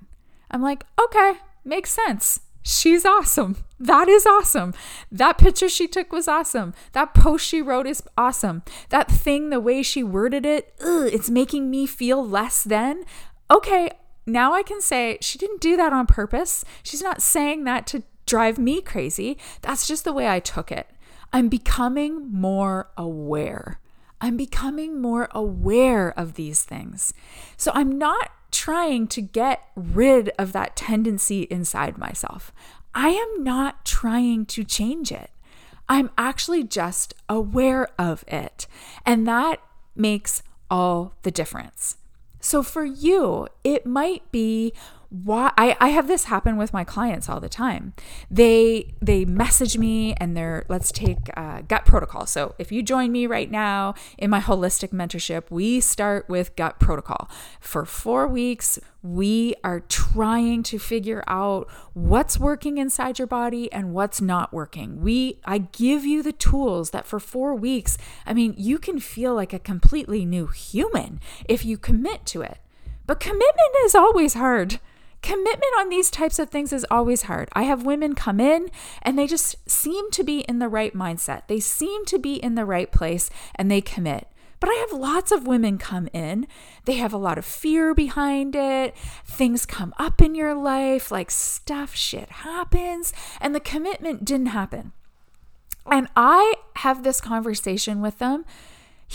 I'm 0.49 0.61
like, 0.61 0.85
okay, 1.01 1.33
makes 1.63 1.91
sense. 1.91 2.41
She's 2.63 3.05
awesome. 3.05 3.57
That 3.81 4.07
is 4.07 4.27
awesome. 4.27 4.75
That 5.11 5.39
picture 5.39 5.67
she 5.67 5.87
took 5.87 6.13
was 6.13 6.27
awesome. 6.27 6.75
That 6.91 7.15
post 7.15 7.47
she 7.47 7.63
wrote 7.63 7.87
is 7.87 8.03
awesome. 8.15 8.61
That 8.89 9.09
thing, 9.09 9.49
the 9.49 9.59
way 9.59 9.81
she 9.81 10.03
worded 10.03 10.45
it, 10.45 10.75
ugh, 10.79 11.09
it's 11.11 11.31
making 11.31 11.71
me 11.71 11.87
feel 11.87 12.23
less 12.23 12.63
than. 12.63 13.03
Okay, 13.49 13.89
now 14.25 14.53
I 14.53 14.63
can 14.63 14.81
say 14.81 15.17
she 15.21 15.37
didn't 15.37 15.61
do 15.61 15.75
that 15.77 15.93
on 15.93 16.07
purpose. 16.07 16.63
She's 16.83 17.01
not 17.01 17.21
saying 17.21 17.63
that 17.65 17.87
to 17.87 18.03
drive 18.25 18.57
me 18.57 18.81
crazy. 18.81 19.37
That's 19.61 19.87
just 19.87 20.03
the 20.03 20.13
way 20.13 20.27
I 20.29 20.39
took 20.39 20.71
it. 20.71 20.87
I'm 21.33 21.49
becoming 21.49 22.31
more 22.31 22.89
aware. 22.97 23.79
I'm 24.19 24.37
becoming 24.37 25.01
more 25.01 25.27
aware 25.31 26.17
of 26.17 26.35
these 26.35 26.63
things. 26.63 27.13
So 27.57 27.71
I'm 27.73 27.97
not 27.97 28.31
trying 28.51 29.07
to 29.07 29.21
get 29.21 29.67
rid 29.75 30.29
of 30.37 30.51
that 30.51 30.75
tendency 30.75 31.43
inside 31.43 31.97
myself. 31.97 32.51
I 32.93 33.09
am 33.09 33.43
not 33.43 33.85
trying 33.85 34.45
to 34.47 34.63
change 34.63 35.11
it. 35.11 35.31
I'm 35.87 36.09
actually 36.17 36.63
just 36.63 37.13
aware 37.27 37.87
of 37.97 38.23
it. 38.27 38.67
And 39.05 39.27
that 39.27 39.61
makes 39.95 40.43
all 40.69 41.15
the 41.23 41.31
difference. 41.31 41.97
So 42.41 42.63
for 42.63 42.83
you, 42.83 43.47
it 43.63 43.85
might 43.85 44.29
be 44.31 44.73
why 45.11 45.51
I, 45.57 45.75
I 45.81 45.89
have 45.89 46.07
this 46.07 46.23
happen 46.25 46.55
with 46.55 46.71
my 46.71 46.85
clients 46.85 47.27
all 47.27 47.41
the 47.41 47.49
time. 47.49 47.93
They 48.31 48.93
they 49.01 49.25
message 49.25 49.77
me 49.77 50.13
and 50.13 50.37
they're 50.37 50.65
let's 50.69 50.89
take 50.89 51.17
uh, 51.35 51.63
gut 51.67 51.85
protocol. 51.85 52.25
So 52.25 52.55
if 52.57 52.71
you 52.71 52.81
join 52.81 53.11
me 53.11 53.27
right 53.27 53.51
now 53.51 53.93
in 54.17 54.29
my 54.29 54.39
holistic 54.39 54.91
mentorship 54.91 55.51
we 55.51 55.81
start 55.81 56.29
with 56.29 56.55
gut 56.55 56.79
protocol. 56.79 57.29
For 57.59 57.83
four 57.83 58.25
weeks 58.25 58.79
we 59.03 59.53
are 59.65 59.81
trying 59.81 60.63
to 60.63 60.79
figure 60.79 61.25
out 61.27 61.69
what's 61.93 62.39
working 62.39 62.77
inside 62.77 63.19
your 63.19 63.27
body 63.27 63.69
and 63.73 63.93
what's 63.93 64.21
not 64.21 64.53
working. 64.53 65.01
We 65.01 65.41
i 65.43 65.57
give 65.57 66.05
you 66.05 66.23
the 66.23 66.31
tools 66.31 66.91
that 66.91 67.05
for 67.05 67.19
four 67.19 67.53
weeks 67.53 67.97
i 68.25 68.33
mean 68.33 68.53
you 68.57 68.79
can 68.79 68.97
feel 68.97 69.35
like 69.35 69.51
a 69.51 69.59
completely 69.59 70.23
new 70.23 70.47
human 70.47 71.19
if 71.49 71.65
you 71.65 71.77
commit 71.77 72.25
to 72.27 72.41
it. 72.41 72.59
But 73.05 73.19
commitment 73.19 73.75
is 73.83 73.93
always 73.93 74.35
hard 74.35 74.79
commitment 75.21 75.73
on 75.79 75.89
these 75.89 76.09
types 76.09 76.39
of 76.39 76.49
things 76.49 76.73
is 76.73 76.85
always 76.89 77.23
hard. 77.23 77.49
I 77.53 77.63
have 77.63 77.85
women 77.85 78.15
come 78.15 78.39
in 78.39 78.69
and 79.01 79.17
they 79.17 79.27
just 79.27 79.55
seem 79.69 80.11
to 80.11 80.23
be 80.23 80.39
in 80.41 80.59
the 80.59 80.69
right 80.69 80.93
mindset. 80.93 81.47
They 81.47 81.59
seem 81.59 82.05
to 82.05 82.19
be 82.19 82.35
in 82.35 82.55
the 82.55 82.65
right 82.65 82.91
place 82.91 83.29
and 83.55 83.69
they 83.69 83.81
commit. 83.81 84.27
But 84.59 84.69
I 84.69 84.73
have 84.73 84.99
lots 84.99 85.31
of 85.31 85.47
women 85.47 85.79
come 85.79 86.07
in. 86.13 86.45
They 86.85 86.93
have 86.93 87.13
a 87.13 87.17
lot 87.17 87.39
of 87.39 87.45
fear 87.45 87.95
behind 87.95 88.55
it. 88.55 88.95
Things 89.25 89.65
come 89.65 89.91
up 89.97 90.21
in 90.21 90.35
your 90.35 90.53
life, 90.53 91.11
like 91.11 91.31
stuff, 91.31 91.95
shit 91.95 92.29
happens, 92.29 93.11
and 93.41 93.55
the 93.55 93.59
commitment 93.59 94.23
didn't 94.23 94.47
happen. 94.47 94.91
And 95.87 96.07
I 96.15 96.53
have 96.77 97.03
this 97.03 97.19
conversation 97.19 98.01
with 98.01 98.19
them. 98.19 98.45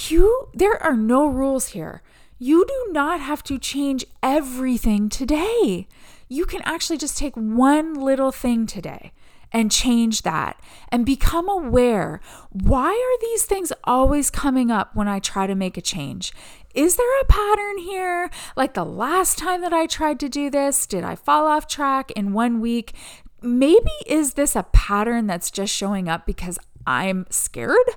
You, 0.09 0.49
there 0.53 0.83
are 0.83 0.97
no 0.97 1.29
rules 1.29 1.69
here. 1.69 2.03
You 2.39 2.67
do 2.67 2.93
not 2.93 3.21
have 3.21 3.43
to 3.45 3.59
change 3.59 4.05
everything 4.23 5.09
today. 5.09 5.89
You 6.29 6.45
can 6.45 6.61
actually 6.65 6.99
just 6.99 7.17
take 7.17 7.35
one 7.35 7.95
little 7.95 8.31
thing 8.31 8.67
today 8.67 9.13
and 9.53 9.73
change 9.73 10.23
that 10.23 10.61
and 10.91 11.07
become 11.07 11.49
aware. 11.49 12.21
Why 12.51 12.91
are 12.91 13.21
these 13.23 13.45
things 13.45 13.73
always 13.85 14.29
coming 14.29 14.71
up 14.71 14.95
when 14.95 15.09
I 15.09 15.19
try 15.19 15.47
to 15.47 15.55
make 15.55 15.79
a 15.79 15.83
change? 15.83 16.33
Is 16.75 16.97
there 16.97 17.21
a 17.23 17.25
pattern 17.25 17.79
here? 17.79 18.29
Like 18.55 18.75
the 18.75 18.85
last 18.85 19.39
time 19.39 19.63
that 19.63 19.73
I 19.73 19.87
tried 19.87 20.21
to 20.21 20.29
do 20.29 20.51
this, 20.51 20.87
did 20.87 21.05
I 21.05 21.15
fall 21.15 21.47
off 21.47 21.67
track 21.67 22.11
in 22.11 22.35
one 22.35 22.61
week? 22.61 22.93
Maybe 23.41 23.93
is 24.07 24.35
this 24.35 24.55
a 24.55 24.65
pattern 24.65 25.27
that's 25.27 25.51
just 25.51 25.75
showing 25.75 26.07
up 26.07 26.27
because 26.27 26.59
I'm 26.87 27.27
scared? 27.31 27.89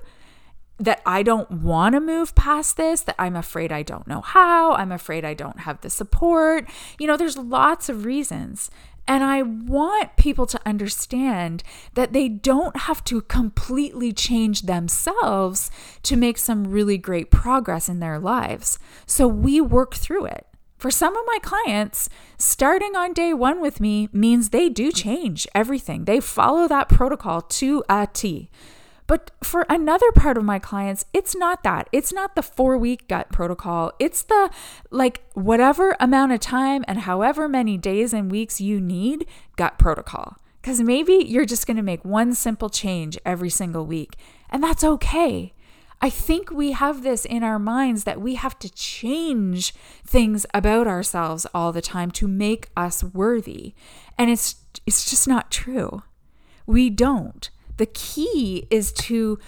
That 0.80 1.02
I 1.04 1.22
don't 1.22 1.50
want 1.50 1.94
to 1.94 2.00
move 2.00 2.34
past 2.34 2.76
this, 2.76 3.02
that 3.02 3.14
I'm 3.18 3.36
afraid 3.36 3.70
I 3.70 3.82
don't 3.82 4.08
know 4.08 4.22
how, 4.22 4.72
I'm 4.72 4.90
afraid 4.90 5.24
I 5.24 5.34
don't 5.34 5.60
have 5.60 5.82
the 5.82 5.90
support. 5.90 6.68
You 6.98 7.06
know, 7.06 7.16
there's 7.16 7.36
lots 7.36 7.88
of 7.88 8.04
reasons. 8.04 8.70
And 9.06 9.22
I 9.24 9.42
want 9.42 10.16
people 10.16 10.46
to 10.46 10.60
understand 10.64 11.62
that 11.94 12.12
they 12.12 12.28
don't 12.28 12.76
have 12.76 13.02
to 13.04 13.20
completely 13.22 14.12
change 14.12 14.62
themselves 14.62 15.70
to 16.04 16.16
make 16.16 16.38
some 16.38 16.68
really 16.68 16.96
great 16.96 17.30
progress 17.30 17.88
in 17.88 18.00
their 18.00 18.18
lives. 18.18 18.78
So 19.06 19.26
we 19.26 19.60
work 19.60 19.94
through 19.94 20.26
it. 20.26 20.46
For 20.78 20.90
some 20.90 21.14
of 21.14 21.24
my 21.26 21.38
clients, 21.42 22.08
starting 22.38 22.96
on 22.96 23.12
day 23.12 23.34
one 23.34 23.60
with 23.60 23.80
me 23.80 24.08
means 24.12 24.48
they 24.48 24.70
do 24.70 24.92
change 24.92 25.46
everything. 25.54 26.04
They 26.04 26.20
follow 26.20 26.66
that 26.68 26.88
protocol 26.88 27.42
to 27.42 27.84
a 27.88 28.08
T. 28.10 28.48
But 29.10 29.32
for 29.42 29.66
another 29.68 30.12
part 30.12 30.38
of 30.38 30.44
my 30.44 30.60
clients, 30.60 31.04
it's 31.12 31.34
not 31.34 31.64
that. 31.64 31.88
It's 31.90 32.12
not 32.12 32.36
the 32.36 32.44
four 32.44 32.78
week 32.78 33.08
gut 33.08 33.32
protocol. 33.32 33.90
It's 33.98 34.22
the 34.22 34.52
like 34.92 35.24
whatever 35.34 35.96
amount 35.98 36.30
of 36.30 36.38
time 36.38 36.84
and 36.86 37.00
however 37.00 37.48
many 37.48 37.76
days 37.76 38.12
and 38.12 38.30
weeks 38.30 38.60
you 38.60 38.80
need 38.80 39.26
gut 39.56 39.80
protocol. 39.80 40.36
Because 40.62 40.80
maybe 40.80 41.14
you're 41.26 41.44
just 41.44 41.66
going 41.66 41.76
to 41.76 41.82
make 41.82 42.04
one 42.04 42.34
simple 42.34 42.70
change 42.70 43.18
every 43.26 43.50
single 43.50 43.84
week, 43.84 44.14
and 44.48 44.62
that's 44.62 44.84
okay. 44.84 45.54
I 46.00 46.08
think 46.08 46.52
we 46.52 46.70
have 46.70 47.02
this 47.02 47.24
in 47.24 47.42
our 47.42 47.58
minds 47.58 48.04
that 48.04 48.20
we 48.20 48.36
have 48.36 48.60
to 48.60 48.72
change 48.72 49.74
things 50.06 50.46
about 50.54 50.86
ourselves 50.86 51.48
all 51.52 51.72
the 51.72 51.82
time 51.82 52.12
to 52.12 52.28
make 52.28 52.68
us 52.76 53.02
worthy. 53.02 53.74
And 54.16 54.30
it's 54.30 54.54
it's 54.86 55.10
just 55.10 55.26
not 55.26 55.50
true. 55.50 56.04
We 56.64 56.90
don't. 56.90 57.50
The 57.80 57.86
key 57.86 58.66
is 58.68 58.92
to 58.92 59.38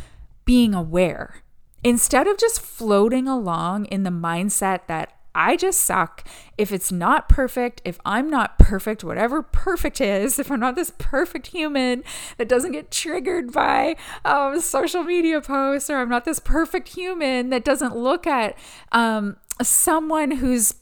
being 0.47 0.73
aware. 0.73 1.43
Instead 1.85 2.27
of 2.27 2.39
just 2.39 2.63
floating 2.63 3.29
along 3.29 3.85
in 3.85 4.05
the 4.05 4.11
mindset 4.11 4.87
that 4.87 5.13
I 5.35 5.57
just 5.57 5.81
suck. 5.81 6.27
If 6.57 6.73
it's 6.73 6.91
not 6.91 7.29
perfect, 7.29 7.83
if 7.85 8.01
I'm 8.07 8.31
not 8.31 8.59
perfect, 8.59 9.05
whatever 9.05 9.43
perfect 9.43 10.01
is, 10.01 10.39
if 10.39 10.51
I'm 10.51 10.61
not 10.61 10.77
this 10.77 10.95
perfect 10.97 11.49
human 11.49 12.05
that 12.39 12.49
doesn't 12.49 12.73
get 12.73 12.91
triggered 12.91 13.53
by 13.53 13.97
um, 14.25 14.59
social 14.61 15.03
media 15.03 15.43
posts, 15.43 15.91
or 15.91 15.99
I'm 15.99 16.09
not 16.09 16.25
this 16.25 16.39
perfect 16.39 16.89
human 16.89 17.51
that 17.51 17.67
doesn't 17.67 17.95
look 17.95 18.27
at 18.27 18.57
um, 18.93 19.37
someone 19.61 20.31
who's 20.31 20.77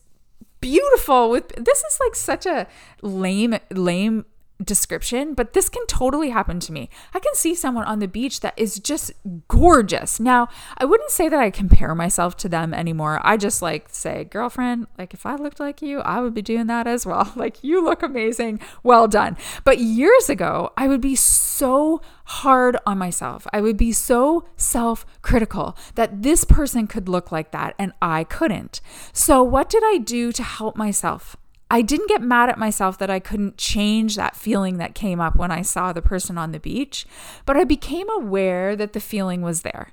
beautiful 0.60 1.30
with 1.30 1.48
this 1.56 1.82
is 1.82 1.98
like 1.98 2.14
such 2.14 2.46
a 2.46 2.66
lame 3.02 3.56
lame 3.70 4.24
description, 4.62 5.34
but 5.34 5.52
this 5.52 5.68
can 5.68 5.86
totally 5.86 6.30
happen 6.30 6.60
to 6.60 6.72
me. 6.72 6.90
I 7.14 7.18
can 7.18 7.34
see 7.34 7.54
someone 7.54 7.84
on 7.84 7.98
the 7.98 8.08
beach 8.08 8.40
that 8.40 8.54
is 8.56 8.78
just 8.78 9.12
gorgeous. 9.48 10.20
Now, 10.20 10.48
I 10.78 10.84
wouldn't 10.84 11.10
say 11.10 11.28
that 11.28 11.38
I 11.38 11.50
compare 11.50 11.94
myself 11.94 12.36
to 12.38 12.48
them 12.48 12.74
anymore. 12.74 13.20
I 13.22 13.36
just 13.36 13.62
like 13.62 13.88
say, 13.90 14.24
girlfriend, 14.24 14.86
like 14.98 15.14
if 15.14 15.26
I 15.26 15.36
looked 15.36 15.60
like 15.60 15.82
you, 15.82 16.00
I 16.00 16.20
would 16.20 16.34
be 16.34 16.42
doing 16.42 16.66
that 16.66 16.86
as 16.86 17.06
well. 17.06 17.32
Like 17.40 17.64
you 17.64 17.82
look 17.82 18.02
amazing. 18.02 18.60
Well 18.82 19.08
done. 19.08 19.36
But 19.64 19.78
years 19.78 20.28
ago, 20.28 20.72
I 20.76 20.88
would 20.88 21.00
be 21.00 21.16
so 21.16 22.02
hard 22.24 22.76
on 22.86 22.98
myself. 22.98 23.46
I 23.52 23.60
would 23.60 23.76
be 23.76 23.92
so 23.92 24.44
self 24.56 25.06
critical 25.22 25.76
that 25.94 26.22
this 26.22 26.44
person 26.44 26.86
could 26.86 27.08
look 27.08 27.32
like 27.32 27.50
that 27.52 27.74
and 27.78 27.92
I 28.02 28.24
couldn't. 28.24 28.80
So, 29.12 29.42
what 29.42 29.68
did 29.68 29.82
I 29.84 29.98
do 29.98 30.32
to 30.32 30.42
help 30.42 30.76
myself? 30.76 31.36
I 31.70 31.82
didn't 31.82 32.08
get 32.08 32.20
mad 32.20 32.50
at 32.50 32.58
myself 32.58 32.98
that 32.98 33.10
I 33.10 33.20
couldn't 33.20 33.56
change 33.56 34.16
that 34.16 34.34
feeling 34.34 34.78
that 34.78 34.94
came 34.94 35.20
up 35.20 35.36
when 35.36 35.52
I 35.52 35.62
saw 35.62 35.92
the 35.92 36.02
person 36.02 36.36
on 36.36 36.50
the 36.50 36.58
beach, 36.58 37.06
but 37.46 37.56
I 37.56 37.64
became 37.64 38.10
aware 38.10 38.74
that 38.74 38.92
the 38.92 39.00
feeling 39.00 39.40
was 39.40 39.62
there. 39.62 39.92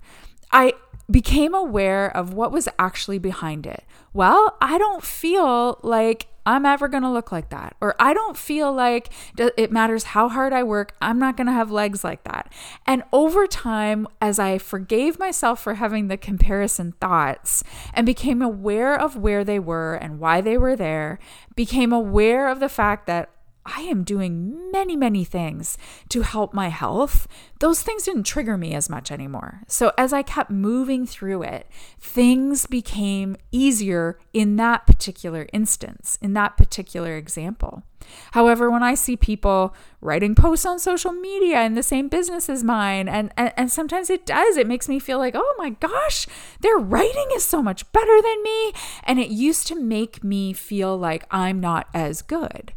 I 0.52 0.74
became 1.10 1.54
aware 1.54 2.16
of 2.16 2.34
what 2.34 2.52
was 2.52 2.68
actually 2.78 3.20
behind 3.20 3.66
it. 3.66 3.84
Well, 4.14 4.58
I 4.62 4.78
don't 4.78 5.04
feel 5.04 5.80
like 5.84 6.28
I'm 6.46 6.66
ever 6.66 6.88
going 6.88 7.04
to 7.04 7.10
look 7.10 7.32
like 7.32 7.50
that. 7.50 7.76
Or 7.82 7.94
I 8.00 8.14
don't 8.14 8.38
feel 8.38 8.72
like 8.72 9.10
it 9.38 9.70
matters 9.70 10.06
how 10.06 10.30
hard 10.30 10.54
I 10.54 10.64
work, 10.64 10.96
I'm 11.02 11.20
not 11.20 11.36
going 11.36 11.48
to 11.48 11.54
have 11.54 11.70
legs 11.72 12.06
like 12.06 12.24
that. 12.24 12.52
And 12.86 13.04
over 13.12 13.48
time, 13.48 14.08
as 14.22 14.40
I 14.40 14.58
forgave 14.58 15.20
myself 15.20 15.62
for 15.62 15.76
having 15.76 16.08
the 16.08 16.16
comparison 16.16 16.94
thoughts 17.02 17.66
and 17.94 18.06
became 18.06 18.42
aware 18.42 18.98
of 18.98 19.18
where 19.18 19.44
they 19.44 19.60
were 19.60 19.96
and 19.96 20.20
why 20.20 20.40
they 20.40 20.58
were 20.58 20.78
there, 20.78 21.20
became 21.54 21.92
aware 21.92 22.48
of 22.48 22.62
the 22.62 22.70
fact 22.70 23.08
that 23.08 23.30
I 23.68 23.82
am 23.82 24.04
doing 24.04 24.72
many, 24.72 24.96
many 24.96 25.26
things 25.26 25.78
to 26.10 26.22
help 26.22 26.54
my 26.54 26.70
health, 26.70 27.28
those 27.60 27.84
things 27.84 28.04
didn't 28.04 28.24
trigger 28.24 28.58
me 28.58 28.74
as 28.74 28.90
much 28.90 29.12
anymore. 29.12 29.62
So 29.68 29.92
as 29.98 30.14
I 30.14 30.22
kept 30.22 30.50
moving 30.50 31.06
through 31.06 31.44
it, 31.44 31.68
things 32.00 32.66
became 32.66 33.36
easier 33.52 34.18
in 34.34 34.56
that 34.56 34.88
particular 34.88 35.48
instance, 35.52 36.18
in 36.22 36.34
that 36.34 36.56
particular 36.56 37.18
example. 37.18 37.84
However, 38.32 38.72
when 38.72 38.84
I 38.84 38.96
see 38.96 39.18
people 39.18 39.76
writing 40.00 40.34
posts 40.34 40.66
on 40.66 40.80
social 40.80 41.12
media 41.12 41.64
in 41.64 41.74
the 41.74 41.84
same 41.84 42.08
business 42.08 42.48
as 42.48 42.64
mine, 42.64 43.10
and, 43.10 43.34
and, 43.36 43.52
and 43.58 43.70
sometimes 43.70 44.10
it 44.10 44.26
does, 44.26 44.56
it 44.56 44.68
makes 44.68 44.88
me 44.88 45.00
feel 45.00 45.18
like, 45.18 45.36
oh 45.36 45.56
my 45.58 45.72
gosh, 45.72 46.26
their 46.62 46.78
writing 46.78 47.28
is 47.36 47.44
so 47.44 47.62
much 47.62 47.92
better 47.92 48.22
than 48.22 48.44
me. 48.44 48.72
And 49.04 49.20
it 49.20 49.30
used 49.30 49.68
to 49.68 49.76
make 49.76 50.24
me 50.24 50.54
feel 50.54 50.98
like 50.98 51.26
I'm 51.32 51.60
not 51.60 51.88
as 51.94 52.22
good. 52.22 52.74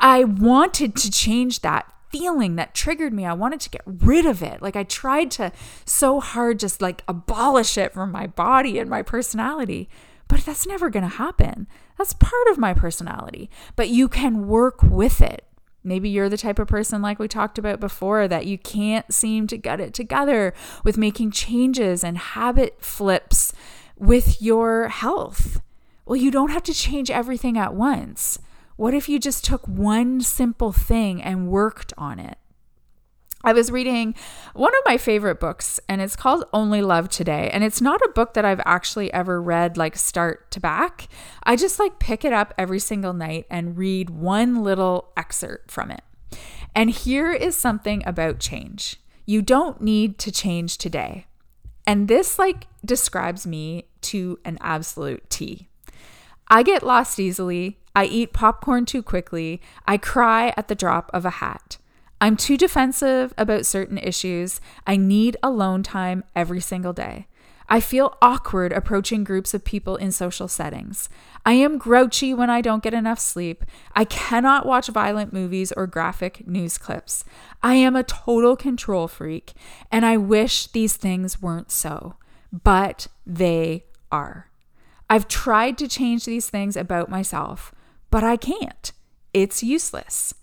I 0.00 0.24
wanted 0.24 0.96
to 0.96 1.10
change 1.10 1.60
that 1.60 1.92
feeling 2.08 2.56
that 2.56 2.74
triggered 2.74 3.12
me. 3.12 3.24
I 3.24 3.32
wanted 3.32 3.60
to 3.60 3.70
get 3.70 3.82
rid 3.84 4.26
of 4.26 4.42
it. 4.42 4.62
Like 4.62 4.76
I 4.76 4.84
tried 4.84 5.30
to 5.32 5.52
so 5.84 6.20
hard 6.20 6.58
just 6.58 6.80
like 6.80 7.02
abolish 7.08 7.76
it 7.76 7.92
from 7.92 8.12
my 8.12 8.26
body 8.26 8.78
and 8.78 8.88
my 8.88 9.02
personality. 9.02 9.88
But 10.28 10.40
that's 10.40 10.66
never 10.66 10.90
going 10.90 11.08
to 11.08 11.16
happen. 11.16 11.68
That's 11.98 12.12
part 12.14 12.48
of 12.50 12.58
my 12.58 12.74
personality. 12.74 13.50
But 13.76 13.90
you 13.90 14.08
can 14.08 14.48
work 14.48 14.82
with 14.82 15.20
it. 15.20 15.44
Maybe 15.84 16.08
you're 16.08 16.28
the 16.28 16.36
type 16.36 16.58
of 16.58 16.66
person, 16.66 17.00
like 17.00 17.20
we 17.20 17.28
talked 17.28 17.58
about 17.58 17.78
before, 17.78 18.26
that 18.26 18.46
you 18.46 18.58
can't 18.58 19.12
seem 19.14 19.46
to 19.46 19.56
get 19.56 19.78
it 19.78 19.94
together 19.94 20.52
with 20.82 20.98
making 20.98 21.30
changes 21.30 22.02
and 22.02 22.18
habit 22.18 22.82
flips 22.82 23.52
with 23.96 24.42
your 24.42 24.88
health. 24.88 25.60
Well, 26.04 26.16
you 26.16 26.32
don't 26.32 26.50
have 26.50 26.64
to 26.64 26.74
change 26.74 27.08
everything 27.08 27.56
at 27.56 27.74
once. 27.74 28.40
What 28.76 28.94
if 28.94 29.08
you 29.08 29.18
just 29.18 29.44
took 29.44 29.66
one 29.66 30.20
simple 30.20 30.72
thing 30.72 31.22
and 31.22 31.48
worked 31.48 31.92
on 31.96 32.18
it? 32.18 32.38
I 33.42 33.52
was 33.52 33.70
reading 33.70 34.14
one 34.54 34.72
of 34.72 34.82
my 34.84 34.98
favorite 34.98 35.40
books, 35.40 35.78
and 35.88 36.02
it's 36.02 36.16
called 36.16 36.44
Only 36.52 36.82
Love 36.82 37.08
Today. 37.08 37.48
And 37.52 37.62
it's 37.64 37.80
not 37.80 38.02
a 38.02 38.12
book 38.14 38.34
that 38.34 38.44
I've 38.44 38.60
actually 38.64 39.12
ever 39.12 39.40
read 39.40 39.76
like 39.76 39.96
start 39.96 40.50
to 40.50 40.60
back. 40.60 41.08
I 41.44 41.56
just 41.56 41.78
like 41.78 41.98
pick 41.98 42.24
it 42.24 42.32
up 42.32 42.52
every 42.58 42.78
single 42.78 43.12
night 43.12 43.46
and 43.50 43.78
read 43.78 44.10
one 44.10 44.62
little 44.62 45.12
excerpt 45.16 45.70
from 45.70 45.90
it. 45.90 46.02
And 46.74 46.90
here 46.90 47.32
is 47.32 47.56
something 47.56 48.02
about 48.06 48.40
change 48.40 49.00
you 49.26 49.42
don't 49.42 49.80
need 49.80 50.18
to 50.20 50.30
change 50.30 50.78
today. 50.78 51.26
And 51.86 52.06
this 52.06 52.38
like 52.38 52.68
describes 52.84 53.46
me 53.46 53.88
to 54.02 54.38
an 54.44 54.56
absolute 54.60 55.28
T. 55.28 55.68
I 56.48 56.62
get 56.62 56.84
lost 56.84 57.18
easily. 57.18 57.78
I 57.96 58.04
eat 58.04 58.34
popcorn 58.34 58.84
too 58.84 59.02
quickly. 59.02 59.62
I 59.88 59.96
cry 59.96 60.52
at 60.54 60.68
the 60.68 60.74
drop 60.74 61.10
of 61.14 61.24
a 61.24 61.30
hat. 61.30 61.78
I'm 62.20 62.36
too 62.36 62.58
defensive 62.58 63.32
about 63.38 63.64
certain 63.64 63.96
issues. 63.96 64.60
I 64.86 64.96
need 64.96 65.38
alone 65.42 65.82
time 65.82 66.22
every 66.34 66.60
single 66.60 66.92
day. 66.92 67.26
I 67.68 67.80
feel 67.80 68.16
awkward 68.20 68.72
approaching 68.72 69.24
groups 69.24 69.54
of 69.54 69.64
people 69.64 69.96
in 69.96 70.12
social 70.12 70.46
settings. 70.46 71.08
I 71.44 71.54
am 71.54 71.78
grouchy 71.78 72.34
when 72.34 72.50
I 72.50 72.60
don't 72.60 72.82
get 72.82 72.94
enough 72.94 73.18
sleep. 73.18 73.64
I 73.94 74.04
cannot 74.04 74.66
watch 74.66 74.88
violent 74.88 75.32
movies 75.32 75.72
or 75.72 75.86
graphic 75.86 76.46
news 76.46 76.76
clips. 76.78 77.24
I 77.62 77.74
am 77.74 77.96
a 77.96 78.04
total 78.04 78.56
control 78.56 79.08
freak, 79.08 79.54
and 79.90 80.04
I 80.04 80.16
wish 80.18 80.66
these 80.68 80.96
things 80.96 81.40
weren't 81.40 81.72
so, 81.72 82.16
but 82.52 83.08
they 83.26 83.86
are. 84.12 84.50
I've 85.08 85.28
tried 85.28 85.78
to 85.78 85.88
change 85.88 86.24
these 86.24 86.50
things 86.50 86.76
about 86.76 87.08
myself, 87.08 87.72
but 88.10 88.24
I 88.24 88.36
can't. 88.36 88.92
It's 89.32 89.62
useless. 89.62 90.34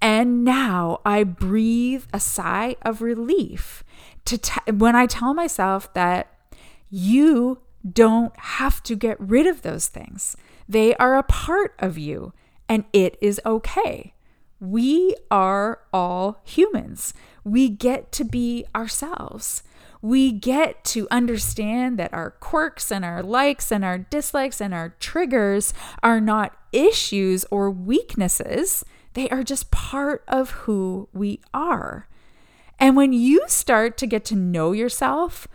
And 0.00 0.44
now 0.44 1.00
I 1.04 1.24
breathe 1.24 2.04
a 2.12 2.20
sigh 2.20 2.76
of 2.82 3.00
relief 3.00 3.82
to 4.26 4.38
t- 4.38 4.72
when 4.72 4.96
I 4.96 5.06
tell 5.06 5.32
myself 5.32 5.92
that 5.94 6.30
you 6.90 7.58
don't 7.90 8.36
have 8.38 8.82
to 8.82 8.96
get 8.96 9.20
rid 9.20 9.46
of 9.46 9.62
those 9.62 9.88
things. 9.88 10.36
They 10.68 10.94
are 10.96 11.16
a 11.16 11.22
part 11.22 11.74
of 11.78 11.98
you 11.98 12.32
and 12.68 12.84
it 12.92 13.16
is 13.20 13.40
okay. 13.44 14.14
We 14.60 15.14
are 15.30 15.80
all 15.92 16.40
humans. 16.44 17.12
We 17.44 17.68
get 17.68 18.12
to 18.12 18.24
be 18.24 18.64
ourselves. 18.74 19.62
We 20.00 20.32
get 20.32 20.84
to 20.84 21.08
understand 21.10 21.98
that 21.98 22.14
our 22.14 22.30
quirks 22.30 22.90
and 22.90 23.04
our 23.04 23.22
likes 23.22 23.72
and 23.72 23.84
our 23.84 23.98
dislikes 23.98 24.60
and 24.60 24.72
our 24.72 24.90
triggers 25.00 25.74
are 26.02 26.20
not 26.20 26.56
issues 26.74 27.44
or 27.50 27.70
weaknesses. 27.70 28.84
They 29.14 29.28
are 29.30 29.42
just 29.42 29.70
part 29.70 30.24
of 30.26 30.50
who 30.50 31.08
we 31.12 31.40
are. 31.52 32.08
And 32.78 32.96
when 32.96 33.12
you 33.12 33.42
start 33.46 33.96
to 33.98 34.06
get 34.06 34.24
to 34.26 34.36
know 34.36 34.72
yourself 34.72 35.46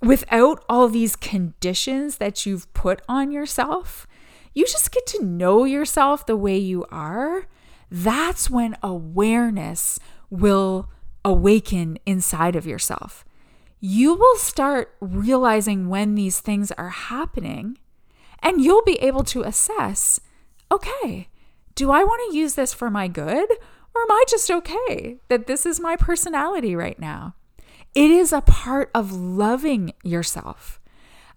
without 0.00 0.64
all 0.68 0.88
these 0.88 1.16
conditions 1.16 2.18
that 2.18 2.46
you've 2.46 2.72
put 2.72 3.02
on 3.08 3.32
yourself, 3.32 4.06
you 4.54 4.64
just 4.64 4.92
get 4.92 5.06
to 5.08 5.24
know 5.24 5.64
yourself 5.64 6.24
the 6.24 6.36
way 6.36 6.56
you 6.56 6.84
are. 6.90 7.46
That's 7.90 8.48
when 8.48 8.76
awareness 8.82 9.98
will 10.30 10.88
awaken 11.24 11.98
inside 12.06 12.54
of 12.54 12.66
yourself. 12.66 13.24
You 13.80 14.14
will 14.14 14.36
start 14.36 14.94
realizing 15.00 15.88
when 15.88 16.14
these 16.14 16.40
things 16.40 16.72
are 16.72 16.88
happening, 16.88 17.78
and 18.40 18.60
you'll 18.60 18.84
be 18.84 19.00
able 19.00 19.24
to 19.24 19.42
assess 19.42 20.20
okay, 20.70 21.28
do 21.74 21.90
I 21.90 22.04
want 22.04 22.20
to 22.30 22.36
use 22.36 22.54
this 22.54 22.74
for 22.74 22.90
my 22.90 23.08
good? 23.08 23.50
Or 23.94 24.02
am 24.02 24.10
I 24.10 24.24
just 24.28 24.50
okay 24.50 25.18
that 25.28 25.46
this 25.46 25.66
is 25.66 25.80
my 25.80 25.96
personality 25.96 26.76
right 26.76 26.98
now? 26.98 27.34
It 27.94 28.10
is 28.10 28.32
a 28.32 28.42
part 28.42 28.90
of 28.94 29.12
loving 29.12 29.92
yourself, 30.04 30.80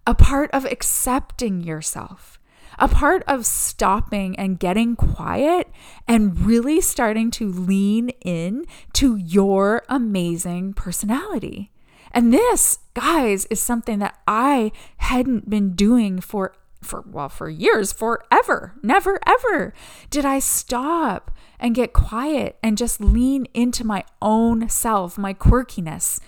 a 0.05 0.13
part 0.13 0.51
of 0.51 0.65
accepting 0.65 1.61
yourself, 1.61 2.39
a 2.77 2.87
part 2.87 3.23
of 3.27 3.45
stopping 3.45 4.35
and 4.37 4.59
getting 4.59 4.95
quiet 4.95 5.69
and 6.07 6.39
really 6.39 6.81
starting 6.81 7.31
to 7.31 7.47
lean 7.47 8.09
in 8.21 8.65
to 8.93 9.15
your 9.15 9.83
amazing 9.89 10.73
personality. 10.73 11.71
And 12.11 12.33
this, 12.33 12.79
guys, 12.93 13.45
is 13.45 13.61
something 13.61 13.99
that 13.99 14.17
I 14.27 14.71
hadn't 14.97 15.49
been 15.49 15.73
doing 15.75 16.19
for 16.19 16.53
for 16.81 17.03
well 17.07 17.29
for 17.29 17.49
years 17.49 17.93
forever 17.93 18.73
never 18.81 19.19
ever 19.27 19.73
did 20.09 20.25
i 20.25 20.39
stop 20.39 21.31
and 21.59 21.75
get 21.75 21.93
quiet 21.93 22.57
and 22.63 22.77
just 22.77 22.99
lean 22.99 23.45
into 23.53 23.85
my 23.85 24.03
own 24.21 24.67
self 24.67 25.17
my 25.17 25.33
quirkiness 25.33 26.19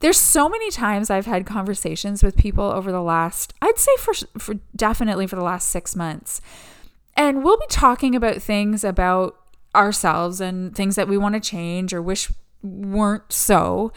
there's 0.00 0.16
so 0.16 0.48
many 0.48 0.70
times 0.70 1.10
I've 1.10 1.26
had 1.26 1.44
conversations 1.44 2.22
with 2.22 2.36
people 2.36 2.64
over 2.64 2.92
the 2.92 3.02
last, 3.02 3.52
I'd 3.60 3.78
say 3.78 3.96
for, 3.98 4.14
for 4.38 4.54
definitely 4.76 5.26
for 5.26 5.36
the 5.36 5.42
last 5.42 5.68
six 5.70 5.96
months. 5.96 6.40
And 7.16 7.42
we'll 7.42 7.58
be 7.58 7.66
talking 7.68 8.14
about 8.14 8.40
things 8.40 8.84
about 8.84 9.36
ourselves 9.74 10.40
and 10.40 10.74
things 10.74 10.94
that 10.94 11.08
we 11.08 11.18
want 11.18 11.34
to 11.34 11.40
change 11.40 11.92
or 11.92 12.00
wish 12.00 12.30
weren't 12.62 13.32
so. 13.32 13.92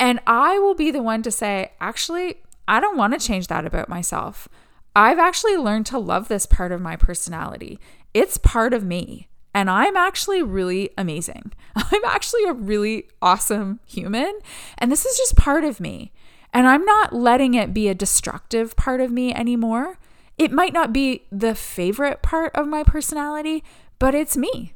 And 0.00 0.20
I 0.26 0.58
will 0.58 0.74
be 0.74 0.90
the 0.90 1.02
one 1.02 1.22
to 1.22 1.30
say, 1.30 1.72
actually, 1.80 2.36
I 2.66 2.80
don't 2.80 2.96
want 2.96 3.18
to 3.18 3.24
change 3.24 3.46
that 3.46 3.64
about 3.64 3.88
myself. 3.88 4.48
I've 4.96 5.18
actually 5.18 5.58
learned 5.58 5.84
to 5.86 5.98
love 5.98 6.28
this 6.28 6.46
part 6.46 6.72
of 6.72 6.80
my 6.80 6.96
personality. 6.96 7.78
It's 8.14 8.38
part 8.38 8.72
of 8.72 8.82
me. 8.82 9.28
And 9.54 9.68
I'm 9.68 9.94
actually 9.94 10.42
really 10.42 10.88
amazing. 10.96 11.52
I'm 11.76 12.04
actually 12.06 12.44
a 12.44 12.54
really 12.54 13.06
awesome 13.20 13.80
human. 13.84 14.38
And 14.78 14.90
this 14.90 15.04
is 15.04 15.18
just 15.18 15.36
part 15.36 15.64
of 15.64 15.80
me. 15.80 16.12
And 16.50 16.66
I'm 16.66 16.86
not 16.86 17.12
letting 17.12 17.52
it 17.52 17.74
be 17.74 17.88
a 17.88 17.94
destructive 17.94 18.74
part 18.76 19.02
of 19.02 19.12
me 19.12 19.34
anymore. 19.34 19.98
It 20.38 20.50
might 20.50 20.72
not 20.72 20.94
be 20.94 21.26
the 21.30 21.54
favorite 21.54 22.22
part 22.22 22.54
of 22.54 22.66
my 22.66 22.82
personality, 22.82 23.64
but 23.98 24.14
it's 24.14 24.34
me. 24.34 24.72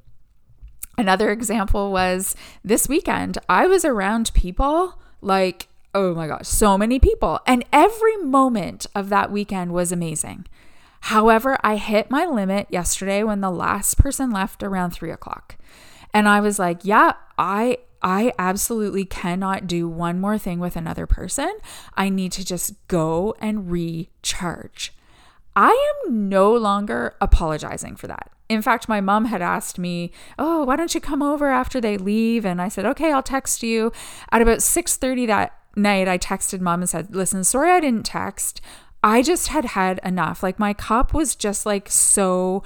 Another 0.99 1.31
example 1.31 1.93
was 1.93 2.37
this 2.63 2.91
weekend, 2.91 3.39
I 3.49 3.67
was 3.67 3.87
around 3.87 4.33
people 4.35 5.01
like, 5.23 5.70
oh 5.95 6.15
my 6.15 6.27
gosh, 6.27 6.47
so 6.47 6.79
many 6.79 6.99
people. 6.99 7.41
And 7.47 7.65
every 7.73 8.17
moment 8.19 8.87
of 8.95 9.09
that 9.09 9.31
weekend 9.31 9.73
was 9.73 9.93
amazing. 9.93 10.47
However, 11.05 11.59
I 11.63 11.77
hit 11.77 12.11
my 12.11 12.25
limit 12.25 12.67
yesterday 12.71 13.23
when 13.23 13.41
the 13.41 13.51
last 13.51 13.97
person 13.99 14.31
left 14.31 14.63
around 14.63 14.91
three 14.91 15.11
o'clock. 15.11 15.57
And 16.13 16.29
I 16.29 16.41
was 16.41 16.59
like, 16.59 16.81
yeah, 16.85 17.13
I 17.39 17.79
I 18.03 18.33
absolutely 18.39 19.05
cannot 19.05 19.67
do 19.67 19.87
one 19.87 20.21
more 20.21 20.39
thing 20.39 20.59
with 20.59 20.75
another 20.75 21.07
person. 21.07 21.53
I 21.95 22.09
need 22.09 22.33
to 22.33 22.45
just 22.45 22.75
go 22.89 23.35
and 23.41 23.71
recharge. 23.71 24.95
I 25.55 26.01
am 26.07 26.29
no 26.29 26.55
longer 26.55 27.15
apologizing 27.21 27.97
for 27.97 28.07
that. 28.07 28.31
In 28.49 28.63
fact, 28.63 28.89
my 28.89 29.01
mom 29.01 29.27
had 29.27 29.43
asked 29.43 29.79
me, 29.79 30.13
"Oh, 30.39 30.65
why 30.65 30.77
don't 30.77 30.95
you 30.95 31.01
come 31.01 31.23
over 31.23 31.49
after 31.51 31.81
they 31.81 31.99
leave?" 31.99 32.47
And 32.47 32.61
I 32.61 32.69
said, 32.69 32.87
"Okay, 32.87 33.13
I'll 33.13 33.23
text 33.23 33.63
you." 33.63 33.93
At 34.33 34.43
about 34.43 34.63
6:30 34.63 35.27
that 35.27 35.53
night, 35.77 36.09
I 36.09 36.19
texted 36.19 36.61
mom 36.61 36.81
and 36.81 36.89
said, 36.89 37.15
"Listen, 37.15 37.45
sorry 37.45 37.71
I 37.71 37.81
didn't 37.81 38.07
text. 38.07 38.61
I 39.03 39.23
just 39.23 39.49
had 39.49 39.65
had 39.65 40.01
enough. 40.05 40.43
Like 40.43 40.59
my 40.59 40.75
cup 40.75 41.15
was 41.15 41.35
just 41.35 41.65
like 41.65 41.89
so 41.89 42.63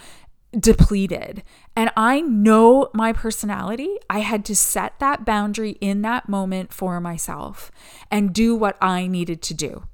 depleted. 0.59 1.43
And 1.77 1.91
I 1.97 2.21
know 2.21 2.89
my 2.95 3.13
personality. 3.13 3.97
I 4.09 4.21
had 4.21 4.45
to 4.47 4.57
set 4.57 4.99
that 5.01 5.25
boundary 5.25 5.73
in 5.81 6.03
that 6.03 6.29
moment 6.29 6.73
for 6.73 7.01
myself 7.01 7.71
and 8.11 8.33
do 8.33 8.55
what 8.55 8.77
I 8.81 9.07
needed 9.07 9.43
to 9.43 9.55
do. 9.55 9.85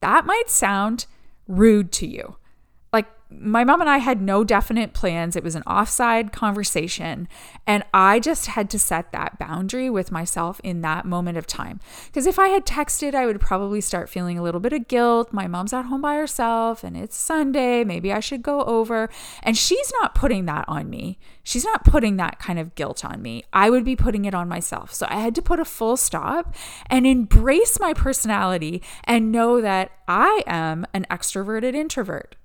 That 0.00 0.26
might 0.26 0.48
sound 0.48 1.06
rude 1.46 1.92
to 1.92 2.06
you 2.06 2.36
my 3.30 3.62
mom 3.64 3.80
and 3.80 3.88
I 3.88 3.98
had 3.98 4.20
no 4.20 4.42
definite 4.42 4.92
plans. 4.92 5.36
It 5.36 5.44
was 5.44 5.54
an 5.54 5.62
offside 5.62 6.32
conversation. 6.32 7.28
And 7.66 7.84
I 7.94 8.18
just 8.18 8.48
had 8.48 8.68
to 8.70 8.78
set 8.78 9.12
that 9.12 9.38
boundary 9.38 9.88
with 9.88 10.10
myself 10.10 10.60
in 10.64 10.80
that 10.80 11.06
moment 11.06 11.38
of 11.38 11.46
time. 11.46 11.80
Because 12.06 12.26
if 12.26 12.38
I 12.38 12.48
had 12.48 12.66
texted, 12.66 13.14
I 13.14 13.26
would 13.26 13.40
probably 13.40 13.80
start 13.80 14.08
feeling 14.08 14.38
a 14.38 14.42
little 14.42 14.60
bit 14.60 14.72
of 14.72 14.88
guilt. 14.88 15.32
My 15.32 15.46
mom's 15.46 15.72
at 15.72 15.84
home 15.84 16.00
by 16.00 16.16
herself 16.16 16.82
and 16.82 16.96
it's 16.96 17.16
Sunday. 17.16 17.84
Maybe 17.84 18.12
I 18.12 18.20
should 18.20 18.42
go 18.42 18.62
over. 18.62 19.08
And 19.42 19.56
she's 19.56 19.92
not 20.00 20.14
putting 20.14 20.46
that 20.46 20.64
on 20.66 20.90
me. 20.90 21.18
She's 21.44 21.64
not 21.64 21.84
putting 21.84 22.16
that 22.16 22.38
kind 22.38 22.58
of 22.58 22.74
guilt 22.74 23.04
on 23.04 23.22
me. 23.22 23.44
I 23.52 23.70
would 23.70 23.84
be 23.84 23.96
putting 23.96 24.24
it 24.24 24.34
on 24.34 24.48
myself. 24.48 24.92
So 24.92 25.06
I 25.08 25.20
had 25.20 25.34
to 25.36 25.42
put 25.42 25.60
a 25.60 25.64
full 25.64 25.96
stop 25.96 26.54
and 26.86 27.06
embrace 27.06 27.78
my 27.78 27.94
personality 27.94 28.82
and 29.04 29.30
know 29.30 29.60
that 29.60 29.92
I 30.08 30.42
am 30.46 30.86
an 30.92 31.06
extroverted 31.10 31.74
introvert. 31.74 32.36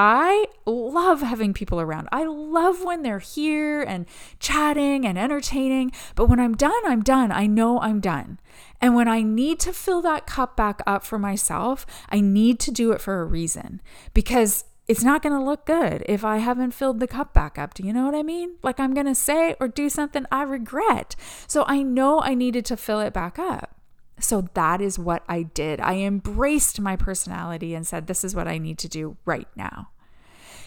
I 0.00 0.46
love 0.64 1.22
having 1.22 1.52
people 1.52 1.80
around. 1.80 2.08
I 2.12 2.22
love 2.22 2.84
when 2.84 3.02
they're 3.02 3.18
here 3.18 3.82
and 3.82 4.06
chatting 4.38 5.04
and 5.04 5.18
entertaining. 5.18 5.90
But 6.14 6.26
when 6.26 6.38
I'm 6.38 6.54
done, 6.54 6.80
I'm 6.86 7.02
done. 7.02 7.32
I 7.32 7.48
know 7.48 7.80
I'm 7.80 7.98
done. 7.98 8.38
And 8.80 8.94
when 8.94 9.08
I 9.08 9.22
need 9.22 9.58
to 9.58 9.72
fill 9.72 10.00
that 10.02 10.24
cup 10.24 10.56
back 10.56 10.82
up 10.86 11.04
for 11.04 11.18
myself, 11.18 11.84
I 12.10 12.20
need 12.20 12.60
to 12.60 12.70
do 12.70 12.92
it 12.92 13.00
for 13.00 13.20
a 13.20 13.24
reason 13.24 13.82
because 14.14 14.66
it's 14.86 15.02
not 15.02 15.20
going 15.20 15.36
to 15.36 15.44
look 15.44 15.66
good 15.66 16.04
if 16.08 16.24
I 16.24 16.36
haven't 16.36 16.74
filled 16.74 17.00
the 17.00 17.08
cup 17.08 17.34
back 17.34 17.58
up. 17.58 17.74
Do 17.74 17.82
you 17.82 17.92
know 17.92 18.04
what 18.04 18.14
I 18.14 18.22
mean? 18.22 18.54
Like 18.62 18.78
I'm 18.78 18.94
going 18.94 19.06
to 19.06 19.16
say 19.16 19.56
or 19.58 19.66
do 19.66 19.88
something 19.88 20.26
I 20.30 20.42
regret. 20.42 21.16
So 21.48 21.64
I 21.66 21.82
know 21.82 22.20
I 22.20 22.34
needed 22.34 22.64
to 22.66 22.76
fill 22.76 23.00
it 23.00 23.12
back 23.12 23.36
up. 23.36 23.77
So 24.20 24.48
that 24.54 24.80
is 24.80 24.98
what 24.98 25.22
I 25.28 25.42
did. 25.42 25.80
I 25.80 25.94
embraced 25.96 26.80
my 26.80 26.96
personality 26.96 27.74
and 27.74 27.86
said, 27.86 28.06
This 28.06 28.24
is 28.24 28.34
what 28.34 28.48
I 28.48 28.58
need 28.58 28.78
to 28.78 28.88
do 28.88 29.16
right 29.24 29.48
now. 29.54 29.90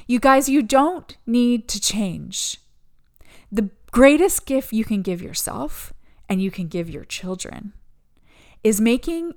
You 0.07 0.19
guys, 0.19 0.49
you 0.49 0.61
don't 0.61 1.15
need 1.25 1.67
to 1.69 1.79
change. 1.79 2.57
The 3.51 3.69
greatest 3.91 4.45
gift 4.45 4.73
you 4.73 4.85
can 4.85 5.01
give 5.01 5.21
yourself 5.21 5.93
and 6.29 6.41
you 6.41 6.51
can 6.51 6.67
give 6.67 6.89
your 6.89 7.03
children 7.03 7.73
is 8.63 8.79
making 8.79 9.33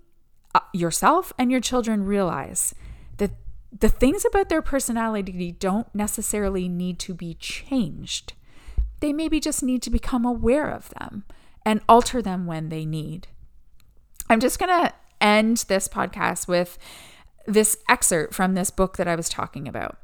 uh, 0.54 0.60
yourself 0.72 1.32
and 1.38 1.50
your 1.50 1.60
children 1.60 2.04
realize 2.04 2.74
that 3.16 3.32
the 3.76 3.88
things 3.88 4.24
about 4.24 4.48
their 4.48 4.62
personality 4.62 5.52
don't 5.52 5.92
necessarily 5.94 6.68
need 6.68 6.98
to 7.00 7.14
be 7.14 7.34
changed. 7.34 8.34
They 9.00 9.12
maybe 9.12 9.40
just 9.40 9.62
need 9.62 9.82
to 9.82 9.90
become 9.90 10.24
aware 10.24 10.70
of 10.70 10.90
them 11.00 11.24
and 11.66 11.80
alter 11.88 12.22
them 12.22 12.46
when 12.46 12.68
they 12.68 12.86
need. 12.86 13.28
I'm 14.34 14.40
just 14.40 14.58
going 14.58 14.84
to 14.84 14.92
end 15.20 15.58
this 15.68 15.86
podcast 15.86 16.48
with 16.48 16.76
this 17.46 17.76
excerpt 17.88 18.34
from 18.34 18.54
this 18.54 18.68
book 18.72 18.96
that 18.96 19.06
I 19.06 19.14
was 19.14 19.28
talking 19.28 19.68
about. 19.68 19.96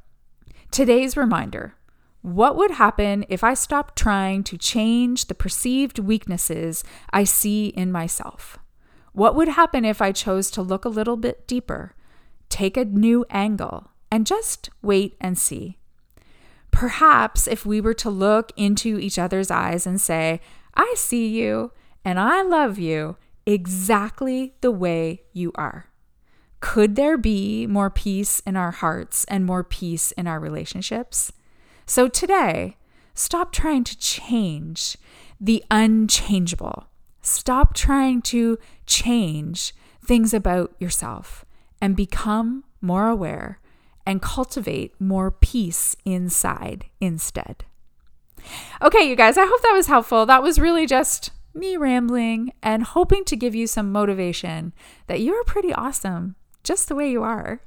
Today's 0.70 1.16
reminder 1.16 1.74
What 2.22 2.54
would 2.54 2.70
happen 2.70 3.24
if 3.28 3.42
I 3.42 3.54
stopped 3.54 3.98
trying 3.98 4.44
to 4.44 4.56
change 4.56 5.24
the 5.24 5.34
perceived 5.34 5.98
weaknesses 5.98 6.84
I 7.12 7.24
see 7.24 7.70
in 7.70 7.90
myself? 7.90 8.56
What 9.12 9.34
would 9.34 9.48
happen 9.48 9.84
if 9.84 10.00
I 10.00 10.12
chose 10.12 10.48
to 10.52 10.62
look 10.62 10.84
a 10.84 10.88
little 10.88 11.16
bit 11.16 11.48
deeper, 11.48 11.96
take 12.48 12.76
a 12.76 12.84
new 12.84 13.26
angle, 13.30 13.90
and 14.12 14.28
just 14.28 14.70
wait 14.80 15.16
and 15.20 15.36
see? 15.36 15.76
Perhaps 16.70 17.48
if 17.48 17.66
we 17.66 17.80
were 17.80 17.94
to 17.94 18.10
look 18.10 18.52
into 18.56 18.96
each 18.96 19.18
other's 19.18 19.50
eyes 19.50 19.88
and 19.88 20.00
say, 20.00 20.40
I 20.76 20.94
see 20.96 21.26
you 21.26 21.72
and 22.04 22.20
I 22.20 22.42
love 22.42 22.78
you 22.78 23.16
exactly 23.46 24.54
the 24.60 24.70
way 24.70 25.22
you 25.32 25.52
are. 25.54 25.86
Could 26.60 26.94
there 26.94 27.16
be 27.16 27.66
more 27.66 27.90
peace 27.90 28.40
in 28.40 28.56
our 28.56 28.70
hearts 28.70 29.24
and 29.24 29.46
more 29.46 29.64
peace 29.64 30.12
in 30.12 30.26
our 30.26 30.38
relationships? 30.38 31.32
So 31.86 32.06
today, 32.06 32.76
stop 33.14 33.50
trying 33.52 33.84
to 33.84 33.98
change 33.98 34.96
the 35.40 35.64
unchangeable. 35.70 36.88
Stop 37.22 37.74
trying 37.74 38.22
to 38.22 38.58
change 38.86 39.74
things 40.04 40.34
about 40.34 40.74
yourself 40.78 41.44
and 41.80 41.96
become 41.96 42.64
more 42.80 43.08
aware 43.08 43.58
and 44.06 44.20
cultivate 44.20 44.98
more 45.00 45.30
peace 45.30 45.96
inside 46.04 46.86
instead. 47.00 47.64
Okay, 48.82 49.02
you 49.02 49.16
guys, 49.16 49.36
I 49.36 49.46
hope 49.46 49.62
that 49.62 49.74
was 49.74 49.86
helpful. 49.86 50.26
That 50.26 50.42
was 50.42 50.58
really 50.58 50.86
just 50.86 51.30
me 51.54 51.76
rambling 51.76 52.52
and 52.62 52.82
hoping 52.82 53.24
to 53.24 53.36
give 53.36 53.54
you 53.54 53.66
some 53.66 53.92
motivation 53.92 54.72
that 55.06 55.20
you're 55.20 55.44
pretty 55.44 55.72
awesome 55.72 56.36
just 56.62 56.88
the 56.88 56.94
way 56.94 57.10
you 57.10 57.22
are. 57.22 57.60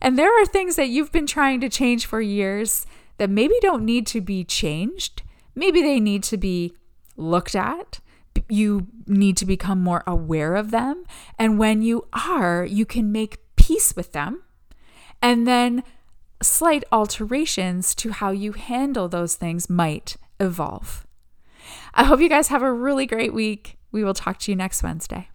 And 0.00 0.18
there 0.18 0.32
are 0.40 0.46
things 0.46 0.76
that 0.76 0.88
you've 0.88 1.12
been 1.12 1.26
trying 1.26 1.60
to 1.60 1.68
change 1.68 2.06
for 2.06 2.20
years 2.20 2.86
that 3.18 3.30
maybe 3.30 3.54
don't 3.60 3.84
need 3.84 4.06
to 4.08 4.20
be 4.20 4.44
changed. 4.44 5.22
Maybe 5.54 5.82
they 5.82 6.00
need 6.00 6.22
to 6.24 6.36
be 6.36 6.74
looked 7.16 7.54
at. 7.54 8.00
You 8.48 8.86
need 9.06 9.36
to 9.38 9.44
become 9.44 9.82
more 9.82 10.02
aware 10.06 10.56
of 10.56 10.70
them. 10.70 11.04
And 11.38 11.58
when 11.58 11.82
you 11.82 12.08
are, 12.12 12.64
you 12.64 12.86
can 12.86 13.12
make 13.12 13.38
peace 13.56 13.94
with 13.94 14.12
them. 14.12 14.42
And 15.20 15.46
then 15.46 15.82
slight 16.42 16.84
alterations 16.90 17.94
to 17.96 18.12
how 18.12 18.30
you 18.30 18.52
handle 18.52 19.08
those 19.08 19.34
things 19.34 19.68
might 19.68 20.16
evolve. 20.38 21.06
I 21.94 22.04
hope 22.04 22.20
you 22.20 22.28
guys 22.28 22.48
have 22.48 22.62
a 22.62 22.72
really 22.72 23.06
great 23.06 23.34
week. 23.34 23.78
We 23.92 24.04
will 24.04 24.14
talk 24.14 24.38
to 24.40 24.52
you 24.52 24.56
next 24.56 24.82
Wednesday. 24.82 25.28